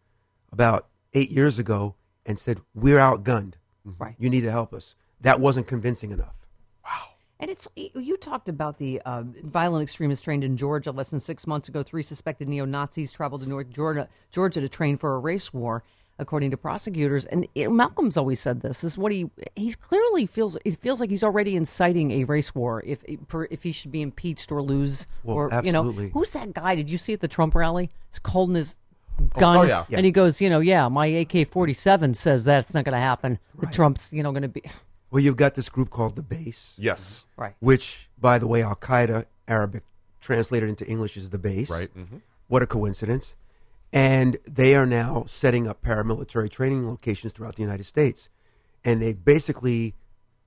about 0.51 0.89
eight 1.13 1.31
years 1.31 1.59
ago 1.59 1.95
and 2.27 2.39
said, 2.41 2.61
We're 2.75 2.99
outgunned. 2.99 3.55
Right. 3.85 4.15
You 4.19 4.31
need 4.31 4.41
to 4.41 4.51
help 4.51 4.73
us. 4.73 4.95
That 5.21 5.39
wasn't 5.39 5.69
convincing 5.69 6.11
enough. 6.11 6.35
And 7.45 7.51
it's 7.51 7.69
you 7.75 8.17
talked 8.17 8.49
about 8.49 8.79
the 8.79 9.03
uh, 9.05 9.23
violent 9.43 9.83
extremists 9.83 10.25
trained 10.25 10.45
in 10.45 10.57
Georgia 10.57 10.93
less 10.93 11.09
than 11.09 11.21
six 11.21 11.47
months 11.47 11.69
ago. 11.69 11.83
Three 11.83 12.03
suspected 12.03 12.49
neo 12.49 12.65
Nazis 12.65 13.13
traveled 13.13 13.43
to 13.43 13.47
North 13.47 13.69
Georgia, 13.69 14.09
Georgia 14.31 14.63
to 14.63 14.69
train 14.71 14.97
for 14.97 15.15
a 15.15 15.19
race 15.19 15.53
war, 15.53 15.85
according 16.19 16.53
to 16.53 16.57
prosecutors. 16.57 17.27
And 17.27 17.47
know, 17.55 17.71
Malcolm's 17.71 18.17
always 18.17 18.41
said 18.41 18.63
this 18.63 18.83
is 18.83 18.97
what 18.97 19.13
he 19.13 19.29
he's 19.57 19.77
clearly 19.77 20.25
feels. 20.25 20.57
He 20.65 20.71
feels 20.71 21.01
like 21.01 21.11
he's 21.11 21.23
already 21.23 21.55
inciting 21.55 22.13
a 22.13 22.25
race 22.25 22.55
war 22.55 22.83
if 22.87 23.05
for, 23.29 23.47
if 23.51 23.63
he 23.63 23.73
should 23.73 23.93
be 23.93 24.01
impeached 24.01 24.51
or 24.51 24.63
lose. 24.63 25.07
Well, 25.23 25.37
or 25.37 25.61
you 25.63 25.71
know, 25.71 25.83
who's 25.93 26.31
that 26.31 26.55
guy? 26.55 26.75
Did 26.77 26.89
you 26.89 26.97
see 26.97 27.13
at 27.13 27.21
the 27.21 27.29
Trump 27.29 27.55
rally? 27.55 27.91
He's 28.09 28.21
holding 28.27 28.55
his 28.55 28.75
gun, 29.39 29.57
oh, 29.59 29.63
yeah. 29.65 29.85
and 29.93 30.07
he 30.07 30.13
goes, 30.13 30.41
you 30.41 30.49
know, 30.49 30.61
yeah, 30.61 30.89
my 30.89 31.05
AK 31.05 31.47
forty 31.51 31.75
seven 31.75 32.15
says 32.15 32.47
that's 32.47 32.73
not 32.73 32.87
going 32.87 32.95
to 32.95 32.99
happen. 32.99 33.39
The 33.61 33.67
Trump's, 33.67 34.15
you 34.15 34.23
know, 34.23 34.33
going 34.33 34.43
to 34.45 34.49
be 34.49 34.63
Well, 35.15 35.23
you've 35.23 35.37
got 35.37 35.55
this 35.55 35.69
group 35.69 35.91
called 35.91 36.17
the 36.17 36.25
Base, 36.25 36.75
Yes. 36.77 37.23
Mm-hmm. 37.35 37.43
right. 37.43 37.55
which, 37.61 38.09
by 38.19 38.41
the 38.41 38.49
way, 38.49 38.65
Al 38.65 38.75
Qaeda, 38.75 39.27
Arabic, 39.47 39.85
translated 40.21 40.69
into 40.69 40.85
English 40.89 41.17
is 41.17 41.31
the 41.31 41.39
base. 41.39 41.71
Right. 41.71 41.89
Mm-hmm. 41.97 42.17
What 42.49 42.63
a 42.63 42.67
coincidence. 42.67 43.35
And 43.93 44.39
they 44.45 44.75
are 44.75 44.87
now 44.87 45.25
setting 45.29 45.69
up 45.69 45.85
paramilitary 45.85 46.51
training 46.51 46.85
locations 46.89 47.33
throughout 47.33 47.55
the 47.55 47.63
United 47.63 47.85
States. 47.85 48.29
And 48.85 49.01
they've 49.01 49.25
basically 49.25 49.95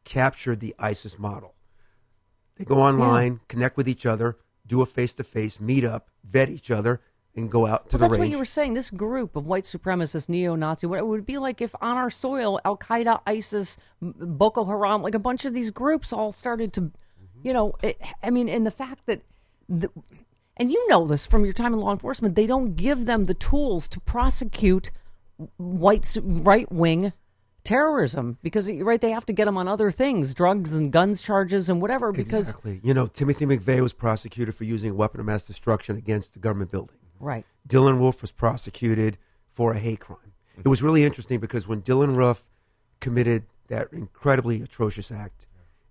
captured 0.04 0.60
the 0.60 0.76
ISIS 0.78 1.18
model. 1.18 1.56
They 2.58 2.66
go 2.66 2.82
online, 2.82 3.40
connect 3.48 3.78
with 3.78 3.88
each 3.88 4.06
other, 4.06 4.36
do 4.66 4.82
a 4.82 4.86
face 4.86 5.14
to 5.14 5.24
face, 5.24 5.62
meet 5.62 5.86
up, 5.86 6.10
vet 6.30 6.50
each 6.50 6.70
other, 6.70 7.00
and 7.38 7.50
go 7.50 7.68
out 7.68 7.90
to 7.90 7.98
Well, 7.98 8.00
the 8.00 8.08
that's 8.08 8.12
range. 8.14 8.20
what 8.20 8.30
you 8.32 8.38
were 8.40 8.46
saying. 8.46 8.74
This 8.74 8.90
group 8.90 9.36
of 9.36 9.46
white 9.46 9.64
supremacists, 9.64 10.28
neo-Nazi, 10.28 10.88
what 10.88 11.00
it 11.00 11.06
would 11.06 11.26
be 11.26 11.38
like 11.38 11.62
if 11.62 11.74
on 11.80 11.96
our 11.96 12.10
soil, 12.10 12.60
Al 12.66 12.78
Qaeda, 12.78 13.22
ISIS, 13.26 13.78
Boko 14.02 14.66
Haram, 14.66 15.04
like 15.04 15.16
a 15.16 15.20
bunch 15.20 15.46
of 15.46 15.54
these 15.54 15.72
groups 15.72 16.12
all 16.12 16.32
started 16.32 16.74
to, 16.74 16.92
you 17.44 17.54
know, 17.54 17.76
it, 17.84 18.02
I 18.24 18.32
mean, 18.32 18.50
and 18.50 18.66
the 18.66 18.72
fact 18.72 19.06
that, 19.06 19.22
the, 19.70 19.90
and 20.58 20.72
you 20.72 20.88
know 20.90 21.06
this 21.06 21.28
from 21.28 21.46
your 21.46 21.54
time 21.54 21.74
in 21.74 21.80
law 21.80 21.92
enforcement, 21.92 22.36
they 22.36 22.48
don't 22.48 22.76
give 22.76 23.06
them 23.06 23.26
the 23.26 23.36
tools 23.36 23.88
to 23.90 24.00
prosecute 24.00 24.92
white 25.58 26.18
right 26.22 26.72
wing 26.72 27.14
terrorism 27.64 28.38
because 28.42 28.72
right 28.72 29.02
they 29.02 29.12
have 29.12 29.26
to 29.26 29.34
get 29.34 29.46
them 29.46 29.58
on 29.58 29.68
other 29.68 29.92
things, 29.92 30.34
drugs 30.34 30.74
and 30.74 30.92
guns 30.92 31.22
charges 31.22 31.70
and 31.70 31.82
whatever. 31.82 32.12
Because 32.12 32.50
exactly. 32.50 32.80
You 32.82 32.94
know, 32.94 33.06
Timothy 33.06 33.46
McVeigh 33.46 33.82
was 33.82 33.94
prosecuted 33.94 34.56
for 34.56 34.64
using 34.64 34.90
a 34.90 34.96
weapon 34.96 35.20
of 35.20 35.28
mass 35.28 35.44
destruction 35.44 35.98
against 35.98 36.34
the 36.34 36.40
government 36.40 36.72
building. 36.72 36.96
Right, 37.20 37.46
Dylann 37.68 38.00
Roof 38.00 38.22
was 38.22 38.32
prosecuted 38.32 39.18
for 39.54 39.74
a 39.74 39.80
hate 39.80 40.00
crime. 40.00 40.34
It 40.58 40.68
was 40.68 40.82
really 40.82 41.04
interesting 41.04 41.40
because 41.40 41.68
when 41.68 41.82
Dylann 41.82 42.16
Roof 42.16 42.44
committed 43.00 43.46
that 43.68 43.92
incredibly 43.92 44.62
atrocious 44.62 45.12
act 45.12 45.46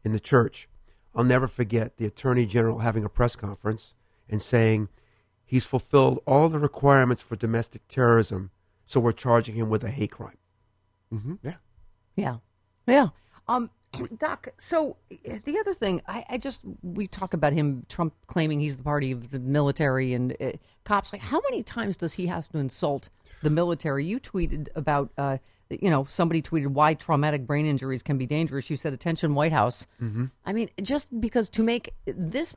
in 0.04 0.12
the 0.12 0.20
church, 0.20 0.68
I'll 1.14 1.24
never 1.24 1.46
forget 1.46 1.96
the 1.96 2.06
Attorney 2.06 2.46
General 2.46 2.80
having 2.80 3.04
a 3.04 3.08
press 3.08 3.36
conference 3.36 3.94
and 4.28 4.42
saying 4.42 4.88
he's 5.44 5.64
fulfilled 5.64 6.20
all 6.26 6.48
the 6.48 6.58
requirements 6.58 7.22
for 7.22 7.36
domestic 7.36 7.86
terrorism, 7.88 8.50
so 8.86 9.00
we're 9.00 9.12
charging 9.12 9.54
him 9.54 9.70
with 9.70 9.84
a 9.84 9.90
hate 9.90 10.10
crime. 10.12 10.38
Yeah. 11.42 11.54
Yeah, 12.16 12.36
yeah. 12.86 13.08
Um, 13.48 13.70
Doc. 14.18 14.48
So 14.58 14.96
uh, 15.10 15.38
the 15.44 15.58
other 15.58 15.74
thing, 15.74 16.02
I, 16.06 16.24
I 16.28 16.38
just 16.38 16.62
we 16.82 17.06
talk 17.06 17.34
about 17.34 17.52
him, 17.52 17.86
Trump 17.88 18.14
claiming 18.26 18.60
he's 18.60 18.76
the 18.76 18.82
party 18.82 19.12
of 19.12 19.30
the 19.30 19.38
military 19.38 20.14
and 20.14 20.36
uh, 20.40 20.52
cops. 20.84 21.12
Like, 21.12 21.22
how 21.22 21.40
many 21.50 21.62
times 21.62 21.96
does 21.96 22.14
he 22.14 22.26
has 22.26 22.48
to 22.48 22.58
insult 22.58 23.08
the 23.42 23.50
military? 23.50 24.04
You 24.04 24.20
tweeted 24.20 24.68
about, 24.74 25.10
uh, 25.18 25.38
you 25.70 25.90
know, 25.90 26.06
somebody 26.08 26.42
tweeted 26.42 26.68
why 26.68 26.94
traumatic 26.94 27.46
brain 27.46 27.66
injuries 27.66 28.02
can 28.02 28.18
be 28.18 28.26
dangerous. 28.26 28.70
You 28.70 28.76
said, 28.76 28.92
"Attention, 28.92 29.34
White 29.34 29.52
House." 29.52 29.86
Mm-hmm. 30.02 30.26
I 30.44 30.52
mean, 30.52 30.70
just 30.82 31.20
because 31.20 31.48
to 31.50 31.62
make 31.62 31.94
this 32.06 32.54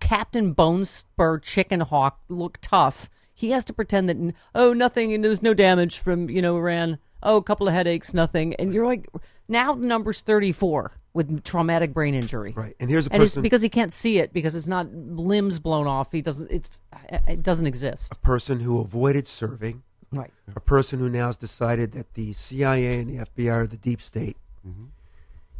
Captain 0.00 0.52
Bone 0.52 0.84
Spur 0.84 1.38
Chicken 1.38 1.80
Hawk 1.80 2.20
look 2.28 2.58
tough, 2.60 3.08
he 3.32 3.50
has 3.50 3.64
to 3.66 3.72
pretend 3.72 4.08
that 4.08 4.34
oh 4.54 4.72
nothing 4.72 5.12
and 5.12 5.24
there's 5.24 5.42
no 5.42 5.54
damage 5.54 5.98
from 5.98 6.28
you 6.28 6.42
know 6.42 6.56
Iran. 6.56 6.98
Oh, 7.24 7.36
a 7.36 7.42
couple 7.42 7.68
of 7.68 7.74
headaches, 7.74 8.12
nothing, 8.12 8.54
and 8.56 8.74
you're 8.74 8.84
like 8.84 9.06
now 9.52 9.74
the 9.74 9.86
number's 9.86 10.20
34 10.20 10.92
with 11.14 11.44
traumatic 11.44 11.92
brain 11.92 12.14
injury. 12.14 12.52
Right. 12.56 12.74
And 12.80 12.90
here's 12.90 13.06
a 13.06 13.12
And 13.12 13.22
it's 13.22 13.32
person 13.32 13.42
because 13.42 13.62
he 13.62 13.68
can't 13.68 13.92
see 13.92 14.18
it 14.18 14.32
because 14.32 14.54
it's 14.56 14.66
not 14.66 14.92
limbs 14.92 15.58
blown 15.58 15.86
off. 15.86 16.10
He 16.10 16.22
doesn't. 16.22 16.50
It's 16.50 16.80
it 17.28 17.42
doesn't 17.42 17.66
exist. 17.66 18.12
A 18.12 18.16
person 18.16 18.60
who 18.60 18.80
avoided 18.80 19.28
serving, 19.28 19.82
Right. 20.10 20.32
a 20.54 20.60
person 20.60 20.98
who 20.98 21.08
now 21.08 21.26
has 21.26 21.36
decided 21.36 21.92
that 21.92 22.14
the 22.14 22.32
CIA 22.32 23.00
and 23.00 23.08
the 23.08 23.24
FBI 23.24 23.52
are 23.52 23.66
the 23.66 23.76
deep 23.76 24.02
state. 24.02 24.36
Mm-hmm. 24.66 24.86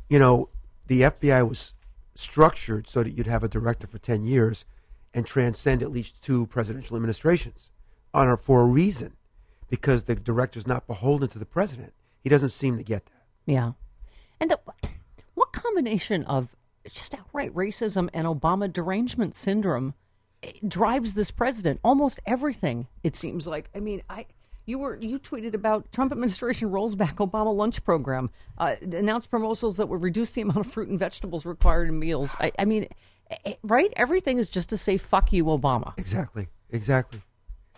You 0.08 0.18
know, 0.18 0.49
the 0.87 1.02
FBI 1.02 1.49
was 1.49 1.75
structured 2.14 2.88
so 2.88 3.02
that 3.02 3.12
you'd 3.12 3.26
have 3.26 3.42
a 3.42 3.49
director 3.49 3.87
for 3.87 3.99
10 3.99 4.25
years 4.25 4.64
and 5.14 5.26
transcend 5.26 5.82
at 5.82 5.90
least 5.90 6.22
two 6.22 6.46
presidential 6.46 6.96
administrations 6.96 7.70
on 8.12 8.28
a, 8.28 8.37
for 8.37 8.62
a 8.62 8.64
reason 8.66 9.16
because 9.70 10.02
the 10.04 10.14
director's 10.14 10.66
not 10.66 10.87
beholden 10.87 11.28
to 11.28 11.38
the 11.38 11.46
president. 11.46 11.94
He 12.22 12.28
doesn't 12.28 12.50
seem 12.50 12.76
to 12.76 12.84
get 12.84 13.06
that. 13.06 13.25
Yeah. 13.46 13.72
And 14.42 14.50
the, 14.50 14.58
what 15.34 15.52
combination 15.52 16.25
of 16.25 16.49
just 16.90 17.14
outright 17.14 17.54
racism 17.54 18.08
and 18.12 18.26
Obama 18.26 18.70
derangement 18.70 19.37
syndrome 19.37 19.94
eh, 20.42 20.50
drives 20.66 21.14
this 21.14 21.30
president? 21.30 21.78
Almost 21.84 22.18
everything, 22.26 22.88
it 23.04 23.14
seems 23.14 23.46
like. 23.46 23.70
I 23.72 23.78
mean, 23.78 24.02
I 24.11 24.26
You 24.66 24.80
were 24.80 24.99
you 25.00 25.20
tweeted 25.20 25.54
about 25.54 25.92
Trump 25.92 26.11
administration 26.11 26.72
rolls 26.72 26.96
back 26.96 27.18
Obama 27.18 27.54
lunch 27.54 27.84
program, 27.84 28.30
uh, 28.58 28.75
announced 28.80 29.30
proposals 29.30 29.76
that 29.76 29.88
would 29.88 30.02
reduce 30.02 30.32
the 30.32 30.40
amount 30.40 30.58
of 30.58 30.72
fruit 30.72 30.88
and 30.88 30.99
vegetables 30.99 31.46
required 31.46 31.88
in 31.88 32.00
meals. 32.00 32.34
I, 32.40 32.50
I 32.58 32.64
mean, 32.64 32.88
eh, 33.44 33.54
right? 33.62 33.92
Everything 33.94 34.38
is 34.38 34.49
just 34.49 34.70
to 34.70 34.76
say 34.76 34.96
"fuck 34.96 35.32
you, 35.32 35.44
Obama." 35.44 35.92
Exactly, 35.99 36.49
exactly. 36.68 37.20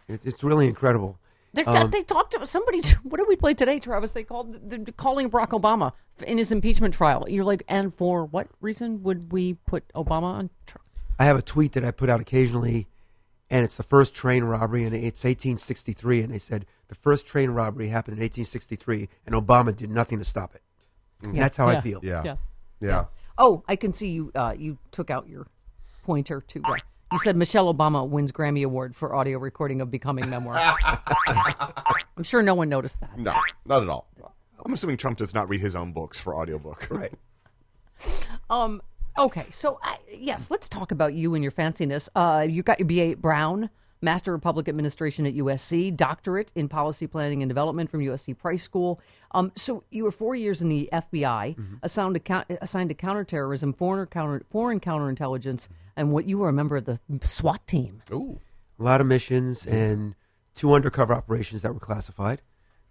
It's, 0.09 0.25
it's 0.25 0.43
really 0.43 0.67
incredible. 0.67 1.19
They, 1.55 1.65
Um, 1.65 1.91
they 1.91 2.03
talked 2.03 2.33
to 2.33 2.47
somebody. 2.47 2.83
What 3.05 3.19
did 3.19 3.29
we 3.29 3.37
play 3.37 3.55
today, 3.55 3.79
Travis? 3.79 4.11
They 4.13 4.25
called 4.25 4.59
they're 4.69 4.93
calling 4.97 5.31
Barack 5.31 5.51
Obama 5.51 5.93
in 6.27 6.37
his 6.39 6.51
impeachment 6.53 6.95
trial. 6.95 7.27
You're 7.29 7.45
like, 7.45 7.63
and 7.69 7.95
for 7.95 8.25
what 8.25 8.49
reason 8.61 9.03
would 9.05 9.33
we 9.33 9.55
put 9.55 9.87
Obama 9.95 10.25
on? 10.25 10.51
Tr- 10.67 10.79
I 11.19 11.25
have 11.25 11.37
a 11.37 11.43
tweet 11.43 11.73
that 11.73 11.85
I 11.85 11.93
put 11.93 12.11
out 12.11 12.21
occasionally, 12.21 12.89
and 13.49 13.65
it's 13.65 13.77
the 13.77 13.85
first 13.85 14.15
train 14.15 14.43
robbery, 14.45 14.85
and 14.85 14.95
it's 14.95 15.23
1863, 15.23 16.23
and 16.23 16.35
they 16.35 16.39
said 16.39 16.67
the 16.89 16.97
first 16.97 17.25
train 17.27 17.51
robbery 17.51 17.89
happened 17.89 18.17
in 18.19 18.23
1863, 18.23 19.09
and 19.25 19.35
Obama 19.35 19.75
did 19.75 19.91
nothing 19.91 20.19
to 20.19 20.25
stop 20.25 20.55
it. 20.57 20.63
That's 21.23 21.57
how 21.57 21.71
Yeah. 21.71 21.79
I 21.79 21.81
feel. 21.81 22.01
Yeah. 22.03 22.23
Yeah. 22.25 22.37
Yeah. 22.81 23.05
Oh, 23.39 23.63
I 23.69 23.77
can 23.77 23.93
see 23.93 24.09
you. 24.09 24.33
Uh, 24.35 24.55
you 24.57 24.79
took 24.91 25.09
out 25.11 25.29
your 25.29 25.47
pointer 26.03 26.41
to. 26.41 26.63
Uh, 26.65 26.77
you 27.15 27.21
said 27.21 27.37
Michelle 27.37 27.73
Obama 27.73 28.07
wins 28.07 28.33
Grammy 28.33 28.65
Award 28.65 28.95
for 28.97 29.15
audio 29.15 29.39
recording 29.39 29.81
of 29.81 29.89
Becoming 29.91 30.29
Memoir. 30.29 30.57
I'm 32.17 32.25
sure 32.25 32.43
no 32.43 32.55
one 32.55 32.69
noticed 32.69 33.01
that. 33.01 33.17
No, 33.17 33.35
not 33.65 33.83
at 33.83 33.89
all. 33.89 34.09
I'm 34.65 34.73
assuming 34.73 34.97
Trump 34.97 35.19
does 35.19 35.33
not 35.33 35.49
read 35.49 35.61
his 35.61 35.77
own 35.77 35.93
books 35.93 36.19
for 36.19 36.35
audiobook. 36.37 36.89
Right. 36.95 37.13
Um. 38.51 38.83
Okay. 39.17 39.47
So 39.51 39.79
I, 39.83 39.99
yes, 40.13 40.49
let's 40.51 40.69
talk 40.69 40.91
about 40.91 41.15
you 41.15 41.35
and 41.35 41.43
your 41.45 41.53
fanciness. 41.53 42.09
Uh, 42.17 42.45
you 42.49 42.63
got 42.63 42.81
your 42.81 42.89
BA 42.89 43.17
Brown, 43.17 43.71
Master 44.03 44.35
of 44.35 44.43
Public 44.43 44.69
Administration 44.69 45.25
at 45.27 45.35
USC, 45.35 45.97
doctorate 45.97 46.53
in 46.55 46.69
Policy 46.69 47.07
Planning 47.07 47.43
and 47.43 47.49
Development 47.49 47.91
from 47.91 48.01
USC 48.01 48.37
Price 48.37 48.63
School. 48.63 49.01
Um. 49.33 49.53
So 49.57 49.85
you 49.91 50.05
were 50.05 50.11
four 50.13 50.35
years 50.35 50.61
in 50.63 50.69
the 50.69 50.89
FBI, 50.93 51.57
assigned 51.83 52.15
to 52.15 52.21
count, 52.21 52.47
assigned 52.61 52.91
to 52.91 52.95
counterterrorism, 52.95 53.73
foreign 53.73 54.07
counter, 54.07 54.43
foreign 54.51 54.81
counterintelligence, 54.81 55.69
and 55.97 56.13
what 56.13 56.27
you 56.27 56.39
were 56.39 56.49
a 56.49 56.53
member 56.53 56.77
of 56.77 56.85
the 56.85 56.99
SWAT 57.23 57.67
team. 57.67 58.03
Ooh. 58.13 58.41
A 58.79 58.83
lot 58.83 59.01
of 59.01 59.07
missions 59.07 59.65
and 59.67 60.15
two 60.55 60.75
undercover 60.75 61.15
operations 61.15 61.63
that 61.63 61.73
were 61.73 61.81
classified. 61.81 62.43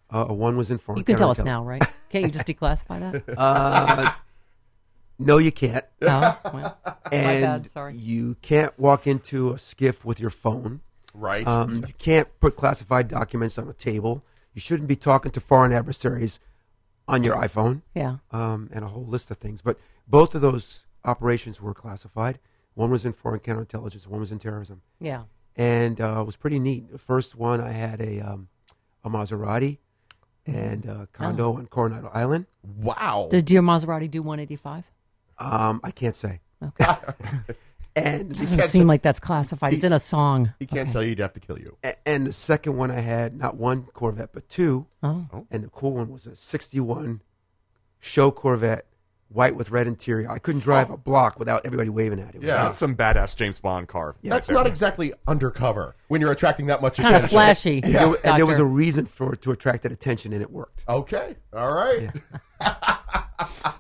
Uh, 0.10 0.26
one 0.26 0.56
was 0.58 0.70
in 0.72 0.78
foreign. 0.78 1.00
You 1.00 1.04
can 1.06 1.16
tell 1.16 1.30
us 1.32 1.40
now, 1.40 1.64
right? 1.64 1.84
Can't 2.10 2.26
you 2.26 2.32
just 2.32 2.46
declassify 2.46 3.00
that? 3.00 3.38
Uh, 3.38 4.12
no, 5.20 5.38
you 5.38 5.52
can't. 5.52 5.86
Oh, 6.02 6.40
well, 6.54 6.78
And 7.12 7.42
bad, 7.44 7.72
sorry. 7.72 7.94
you 7.96 8.36
can't 8.42 8.78
walk 8.80 9.06
into 9.08 9.50
a 9.52 9.54
SCIF 9.56 10.04
with 10.04 10.20
your 10.20 10.32
phone. 10.32 10.82
Right. 11.14 11.48
Um, 11.48 11.86
you 11.88 11.94
can't 11.98 12.28
put 12.40 12.56
classified 12.56 13.08
documents 13.08 13.58
on 13.58 13.68
a 13.70 13.74
table. 13.74 14.24
You 14.54 14.62
shouldn't 14.62 14.88
be 14.88 14.96
talking 14.96 15.32
to 15.32 15.40
foreign 15.40 15.72
adversaries 15.74 16.40
on 17.08 17.24
your 17.24 17.36
iPhone. 17.36 17.82
yeah. 17.94 18.18
um, 18.32 18.70
and 18.74 18.84
a 18.86 18.88
whole 18.88 19.06
list 19.06 19.30
of 19.32 19.38
things. 19.38 19.62
But 19.62 19.78
both 20.08 20.34
of 20.36 20.42
those 20.42 20.86
operations 21.06 21.62
were 21.62 21.74
classified. 21.74 22.40
One 22.76 22.90
was 22.90 23.06
in 23.06 23.14
foreign 23.14 23.40
counterintelligence, 23.42 24.08
one 24.08 24.20
was 24.22 24.32
in 24.32 24.40
terrorism, 24.40 24.82
Yeah. 25.00 25.24
and 25.56 26.02
uh, 26.02 26.22
it 26.22 26.26
was 26.26 26.36
pretty 26.36 26.58
neat. 26.60 26.92
The 26.92 26.98
first 26.98 27.36
one, 27.36 27.62
I 27.62 27.72
had 27.72 28.02
a 28.02 28.20
um, 28.22 28.48
a 29.04 29.10
Maserati 29.10 29.78
and 30.48 30.86
a 30.86 31.08
condo 31.14 31.56
on 31.58 31.68
Coronado 31.68 32.10
Island. 32.14 32.48
wow. 32.64 33.28
Did 33.30 33.52
your 33.52 33.62
Maserati 33.62 34.10
do 34.10 34.24
185? 34.24 34.86
Um, 35.40 35.82
I 35.84 35.92
can't 35.92 36.16
say. 36.16 36.40
Okay. 36.64 36.86
And 37.96 38.30
Doesn't 38.34 38.58
seem 38.70 38.82
say- 38.82 38.84
like 38.84 39.04
that's 39.04 39.20
classified. 39.20 39.74
It's 39.74 39.84
in 39.84 39.94
a 39.94 40.00
song. 40.00 40.54
he 40.60 40.66
can't 40.66 40.82
Okay. 40.88 40.92
tell 40.92 41.04
you 41.04 41.10
he'd 41.10 41.20
have 41.20 41.34
to 41.34 41.40
kill 41.40 41.60
you. 41.60 41.78
a- 41.84 41.96
and 42.08 42.26
the 42.28 42.32
second 42.32 42.76
one 42.78 42.90
I 42.90 43.00
had 43.02 43.38
not 43.38 43.56
one 43.58 43.84
Corvette 43.94 44.30
but 44.34 44.50
two, 44.50 44.88
Oh. 45.04 45.28
and 45.52 45.64
the 45.64 45.70
cool 45.70 45.94
one 45.94 46.10
was 46.12 46.26
a 46.26 46.36
'61 46.36 47.22
show 48.00 48.32
Corvette, 48.32 48.88
white 49.30 49.56
with 49.56 49.70
red 49.72 49.86
interior. 49.88 50.30
I 50.30 50.40
couldn't 50.40 50.62
drive 50.62 50.90
oh. 50.90 50.96
a 50.96 50.98
block 50.98 51.38
without 51.38 51.66
everybody 51.66 51.90
waving 51.90 52.20
at 52.20 52.30
it. 52.30 52.36
It 52.36 52.42
was 52.42 52.50
Yeah. 52.50 52.64
That's 52.64 52.80
some 52.80 52.96
badass 52.96 53.36
James 53.36 53.60
Bond 53.60 53.88
car. 53.88 54.16
Yeah. 54.24 54.32
That's 54.32 54.50
right 54.50 54.56
not 54.56 54.66
exactly 54.68 55.14
undercover 55.28 55.96
when 56.08 56.20
you're 56.20 56.32
attracting 56.32 56.66
that 56.68 56.82
much 56.82 56.98
Kind 56.98 57.10
of 57.16 57.26
attention. 57.26 57.36
flashy. 57.36 57.82
And 57.84 57.94
there, 57.94 58.16
and 58.24 58.38
there 58.40 58.46
was 58.48 58.60
a 58.60 58.66
reason 58.66 59.06
for 59.06 59.34
it 59.34 59.42
to 59.44 59.52
attract 59.52 59.84
that 59.84 59.92
attention, 59.92 60.34
and 60.34 60.42
it 60.42 60.50
worked. 60.52 60.84
Okay. 60.90 61.36
All 61.54 61.74
right. 61.74 62.10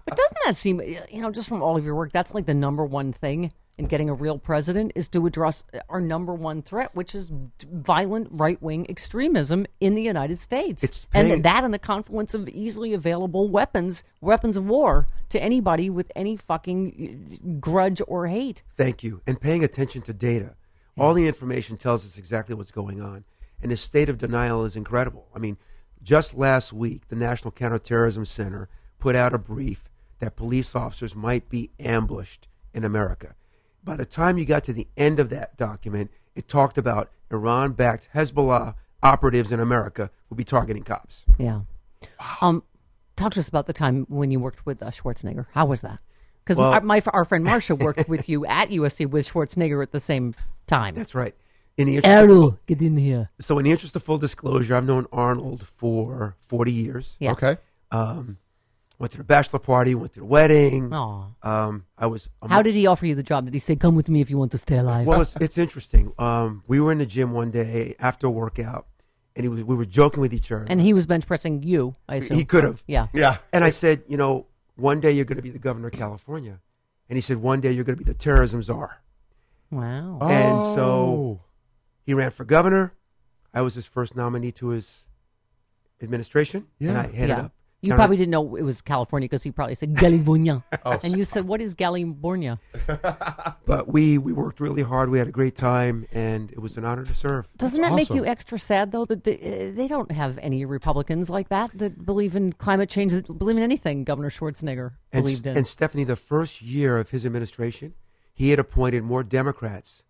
But 0.05 0.17
doesn't 0.17 0.37
that 0.45 0.55
seem, 0.55 0.81
you 0.81 1.21
know, 1.21 1.31
just 1.31 1.47
from 1.47 1.61
all 1.61 1.77
of 1.77 1.85
your 1.85 1.95
work, 1.95 2.11
that's 2.11 2.33
like 2.33 2.45
the 2.45 2.53
number 2.53 2.83
one 2.85 3.13
thing 3.13 3.53
in 3.77 3.85
getting 3.85 4.09
a 4.09 4.13
real 4.13 4.37
president 4.37 4.91
is 4.95 5.07
to 5.09 5.25
address 5.25 5.63
our 5.89 5.99
number 5.99 6.33
one 6.33 6.61
threat, 6.61 6.95
which 6.95 7.15
is 7.15 7.31
violent 7.71 8.27
right 8.31 8.61
wing 8.61 8.85
extremism 8.89 9.65
in 9.79 9.95
the 9.95 10.01
United 10.01 10.39
States. 10.39 11.07
And 11.13 11.43
that 11.43 11.63
and 11.63 11.73
the 11.73 11.79
confluence 11.79 12.33
of 12.33 12.47
easily 12.49 12.93
available 12.93 13.49
weapons, 13.49 14.03
weapons 14.21 14.57
of 14.57 14.65
war 14.65 15.07
to 15.29 15.41
anybody 15.41 15.89
with 15.89 16.11
any 16.15 16.37
fucking 16.37 17.39
uh, 17.43 17.59
grudge 17.59 18.01
or 18.07 18.27
hate. 18.27 18.61
Thank 18.77 19.03
you. 19.03 19.21
And 19.25 19.41
paying 19.41 19.63
attention 19.63 20.03
to 20.03 20.13
data. 20.13 20.55
All 20.97 21.15
the 21.15 21.27
information 21.27 21.77
tells 21.77 22.05
us 22.05 22.17
exactly 22.17 22.53
what's 22.53 22.71
going 22.71 23.01
on. 23.01 23.25
And 23.61 23.71
the 23.71 23.77
state 23.77 24.09
of 24.09 24.19
denial 24.19 24.65
is 24.65 24.75
incredible. 24.75 25.27
I 25.33 25.39
mean, 25.39 25.57
just 26.03 26.35
last 26.35 26.73
week, 26.73 27.07
the 27.07 27.15
National 27.15 27.51
Counterterrorism 27.51 28.25
Center 28.25 28.69
put 28.99 29.15
out 29.15 29.33
a 29.33 29.39
brief 29.39 29.89
that 30.19 30.35
police 30.35 30.75
officers 30.75 31.15
might 31.15 31.49
be 31.49 31.71
ambushed 31.79 32.47
in 32.73 32.83
America. 32.83 33.35
By 33.83 33.95
the 33.97 34.05
time 34.05 34.37
you 34.37 34.45
got 34.45 34.63
to 34.65 34.73
the 34.73 34.87
end 34.95 35.19
of 35.19 35.29
that 35.29 35.57
document, 35.57 36.11
it 36.35 36.47
talked 36.47 36.77
about 36.77 37.11
Iran 37.31 37.73
backed 37.73 38.09
Hezbollah 38.13 38.75
operatives 39.01 39.51
in 39.51 39.59
America 39.59 40.09
would 40.29 40.37
be 40.37 40.43
targeting 40.43 40.83
cops. 40.83 41.25
Yeah. 41.37 41.61
Um, 42.41 42.63
talk 43.15 43.33
to 43.33 43.39
us 43.39 43.47
about 43.49 43.67
the 43.67 43.73
time 43.73 44.05
when 44.09 44.31
you 44.31 44.39
worked 44.39 44.65
with 44.65 44.81
uh, 44.81 44.89
Schwarzenegger. 44.91 45.47
How 45.51 45.65
was 45.65 45.81
that? 45.81 46.01
Because 46.43 46.57
Well- 46.57 46.73
our, 46.73 46.81
my 46.81 47.01
our 47.07 47.25
friend 47.25 47.45
Marsha 47.45 47.77
worked 47.77 48.07
with 48.09 48.29
you 48.29 48.45
at 48.45 48.69
USC 48.69 49.09
with 49.09 49.27
Schwarzenegger 49.31 49.81
at 49.83 49.91
the 49.91 49.99
same 49.99 50.35
time. 50.67 50.95
That's 50.95 51.15
right. 51.15 51.35
In 51.77 51.87
the 51.87 51.95
interest 51.97 52.15
of- 52.23 52.29
Erroll, 52.29 52.57
get 52.67 52.81
in 52.81 52.97
here. 52.97 53.29
so, 53.39 53.57
in 53.57 53.65
the 53.65 53.71
interest 53.71 53.95
of 53.95 54.03
full 54.03 54.17
disclosure, 54.19 54.75
I've 54.75 54.85
known 54.85 55.07
Arnold 55.11 55.67
for 55.75 56.35
40 56.47 56.71
years. 56.71 57.15
Yeah. 57.19 57.31
Okay. 57.31 57.57
Um, 57.91 58.37
went 58.99 59.11
to 59.11 59.17
the 59.17 59.23
bachelor 59.23 59.59
party, 59.59 59.95
went 59.95 60.13
to 60.13 60.19
the 60.19 60.25
wedding. 60.25 60.93
Aw. 60.93 61.25
Um, 61.43 61.85
I 61.97 62.05
was. 62.07 62.29
a 62.41 62.47
How 62.47 62.57
mo- 62.57 62.63
did 62.63 62.75
he 62.75 62.87
offer 62.87 63.05
you 63.05 63.15
the 63.15 63.23
job? 63.23 63.45
Did 63.45 63.53
he 63.53 63.59
say, 63.59 63.75
"Come 63.75 63.95
with 63.95 64.09
me 64.09 64.21
if 64.21 64.29
you 64.29 64.37
want 64.37 64.51
to 64.51 64.57
stay 64.57 64.77
alive"? 64.77 65.05
Well, 65.07 65.21
it's, 65.21 65.35
it's 65.37 65.57
interesting. 65.57 66.13
Um, 66.19 66.63
we 66.67 66.79
were 66.79 66.91
in 66.91 66.99
the 66.99 67.05
gym 67.05 67.31
one 67.31 67.51
day 67.51 67.95
after 67.99 68.27
a 68.27 68.31
workout, 68.31 68.87
and 69.35 69.43
he 69.43 69.49
was, 69.49 69.63
we 69.63 69.75
were 69.75 69.85
joking 69.85 70.21
with 70.21 70.33
each 70.33 70.51
other. 70.51 70.65
and 70.69 70.79
he 70.79 70.93
was 70.93 71.05
bench 71.05 71.25
pressing 71.27 71.63
you. 71.63 71.95
I 72.07 72.15
assume 72.17 72.37
he 72.37 72.45
could 72.45 72.63
have. 72.63 72.83
Yeah. 72.87 73.07
Yeah. 73.13 73.37
And 73.51 73.63
I 73.63 73.69
said, 73.71 74.03
you 74.07 74.17
know, 74.17 74.47
one 74.75 74.99
day 74.99 75.11
you're 75.11 75.25
going 75.25 75.37
to 75.37 75.43
be 75.43 75.49
the 75.49 75.59
governor 75.59 75.87
of 75.87 75.93
California, 75.93 76.59
and 77.09 77.17
he 77.17 77.21
said, 77.21 77.37
one 77.37 77.59
day 77.61 77.71
you're 77.71 77.83
going 77.83 77.97
to 77.97 78.03
be 78.03 78.09
the 78.09 78.17
terrorism 78.17 78.61
czar. 78.63 79.01
Wow. 79.71 80.19
And 80.21 80.57
Oh. 80.59 80.75
so 80.75 81.41
he 82.05 82.13
ran 82.13 82.29
for 82.31 82.45
governor. 82.45 82.93
I 83.53 83.61
was 83.61 83.75
his 83.75 83.85
first 83.85 84.15
nominee 84.15 84.51
to 84.53 84.69
his 84.69 85.07
administration, 86.01 86.67
and 86.79 86.89
Yeah. 86.91 86.99
I 87.01 87.07
headed 87.07 87.29
yeah. 87.37 87.45
up. 87.45 87.53
You 87.83 87.89
counter- 87.89 87.99
probably 87.99 88.17
didn't 88.17 88.31
know 88.31 88.55
it 88.55 88.61
was 88.63 88.81
California 88.81 89.25
because 89.27 89.43
he 89.43 89.51
probably 89.51 89.75
said 89.75 89.95
California, 89.97 90.63
Oh, 90.85 90.97
and 91.03 91.17
you 91.17 91.25
said, 91.25 91.45
"What 91.47 91.59
is 91.61 91.73
California?" 91.73 92.57
But 93.65 93.87
we 93.87 94.17
we 94.17 94.33
worked 94.33 94.59
really 94.59 94.83
hard. 94.83 95.09
We 95.09 95.17
had 95.19 95.27
a 95.27 95.31
great 95.31 95.55
time, 95.55 96.05
and 96.11 96.51
it 96.51 96.59
was 96.59 96.77
an 96.77 96.85
honor 96.85 97.03
to 97.05 97.13
serve. 97.13 97.47
Doesn't 97.57 97.81
That's 97.81 97.89
that 97.91 97.95
make 97.95 98.09
you 98.09 98.25
extra 98.25 98.57
sad 98.59 98.91
though 98.91 99.05
that 99.05 99.23
they, 99.23 99.35
uh, 99.35 99.75
they 99.75 99.87
don't 99.87 100.11
have 100.11 100.37
any 100.41 100.65
Republicans 100.65 101.29
like 101.29 101.49
that 101.49 101.71
that 101.77 102.05
believe 102.05 102.35
in 102.35 102.53
climate 102.53 102.89
change, 102.89 103.11
that 103.13 103.25
believe 103.37 103.57
in 103.57 103.63
anything 103.63 104.03
Governor 104.03 104.29
Schwarzenegger 104.29 104.91
And, 105.11 105.23
believed 105.23 105.45
in? 105.47 105.57
and 105.57 105.67
Stephanie, 105.67 106.03
the 106.03 106.15
first 106.15 106.61
year 106.61 106.97
of 106.97 107.09
his 107.11 107.25
administration, 107.25 107.93
he 108.33 108.49
had 108.51 108.59
appointed 108.59 109.03
more 109.03 109.23
Democrats 109.23 110.03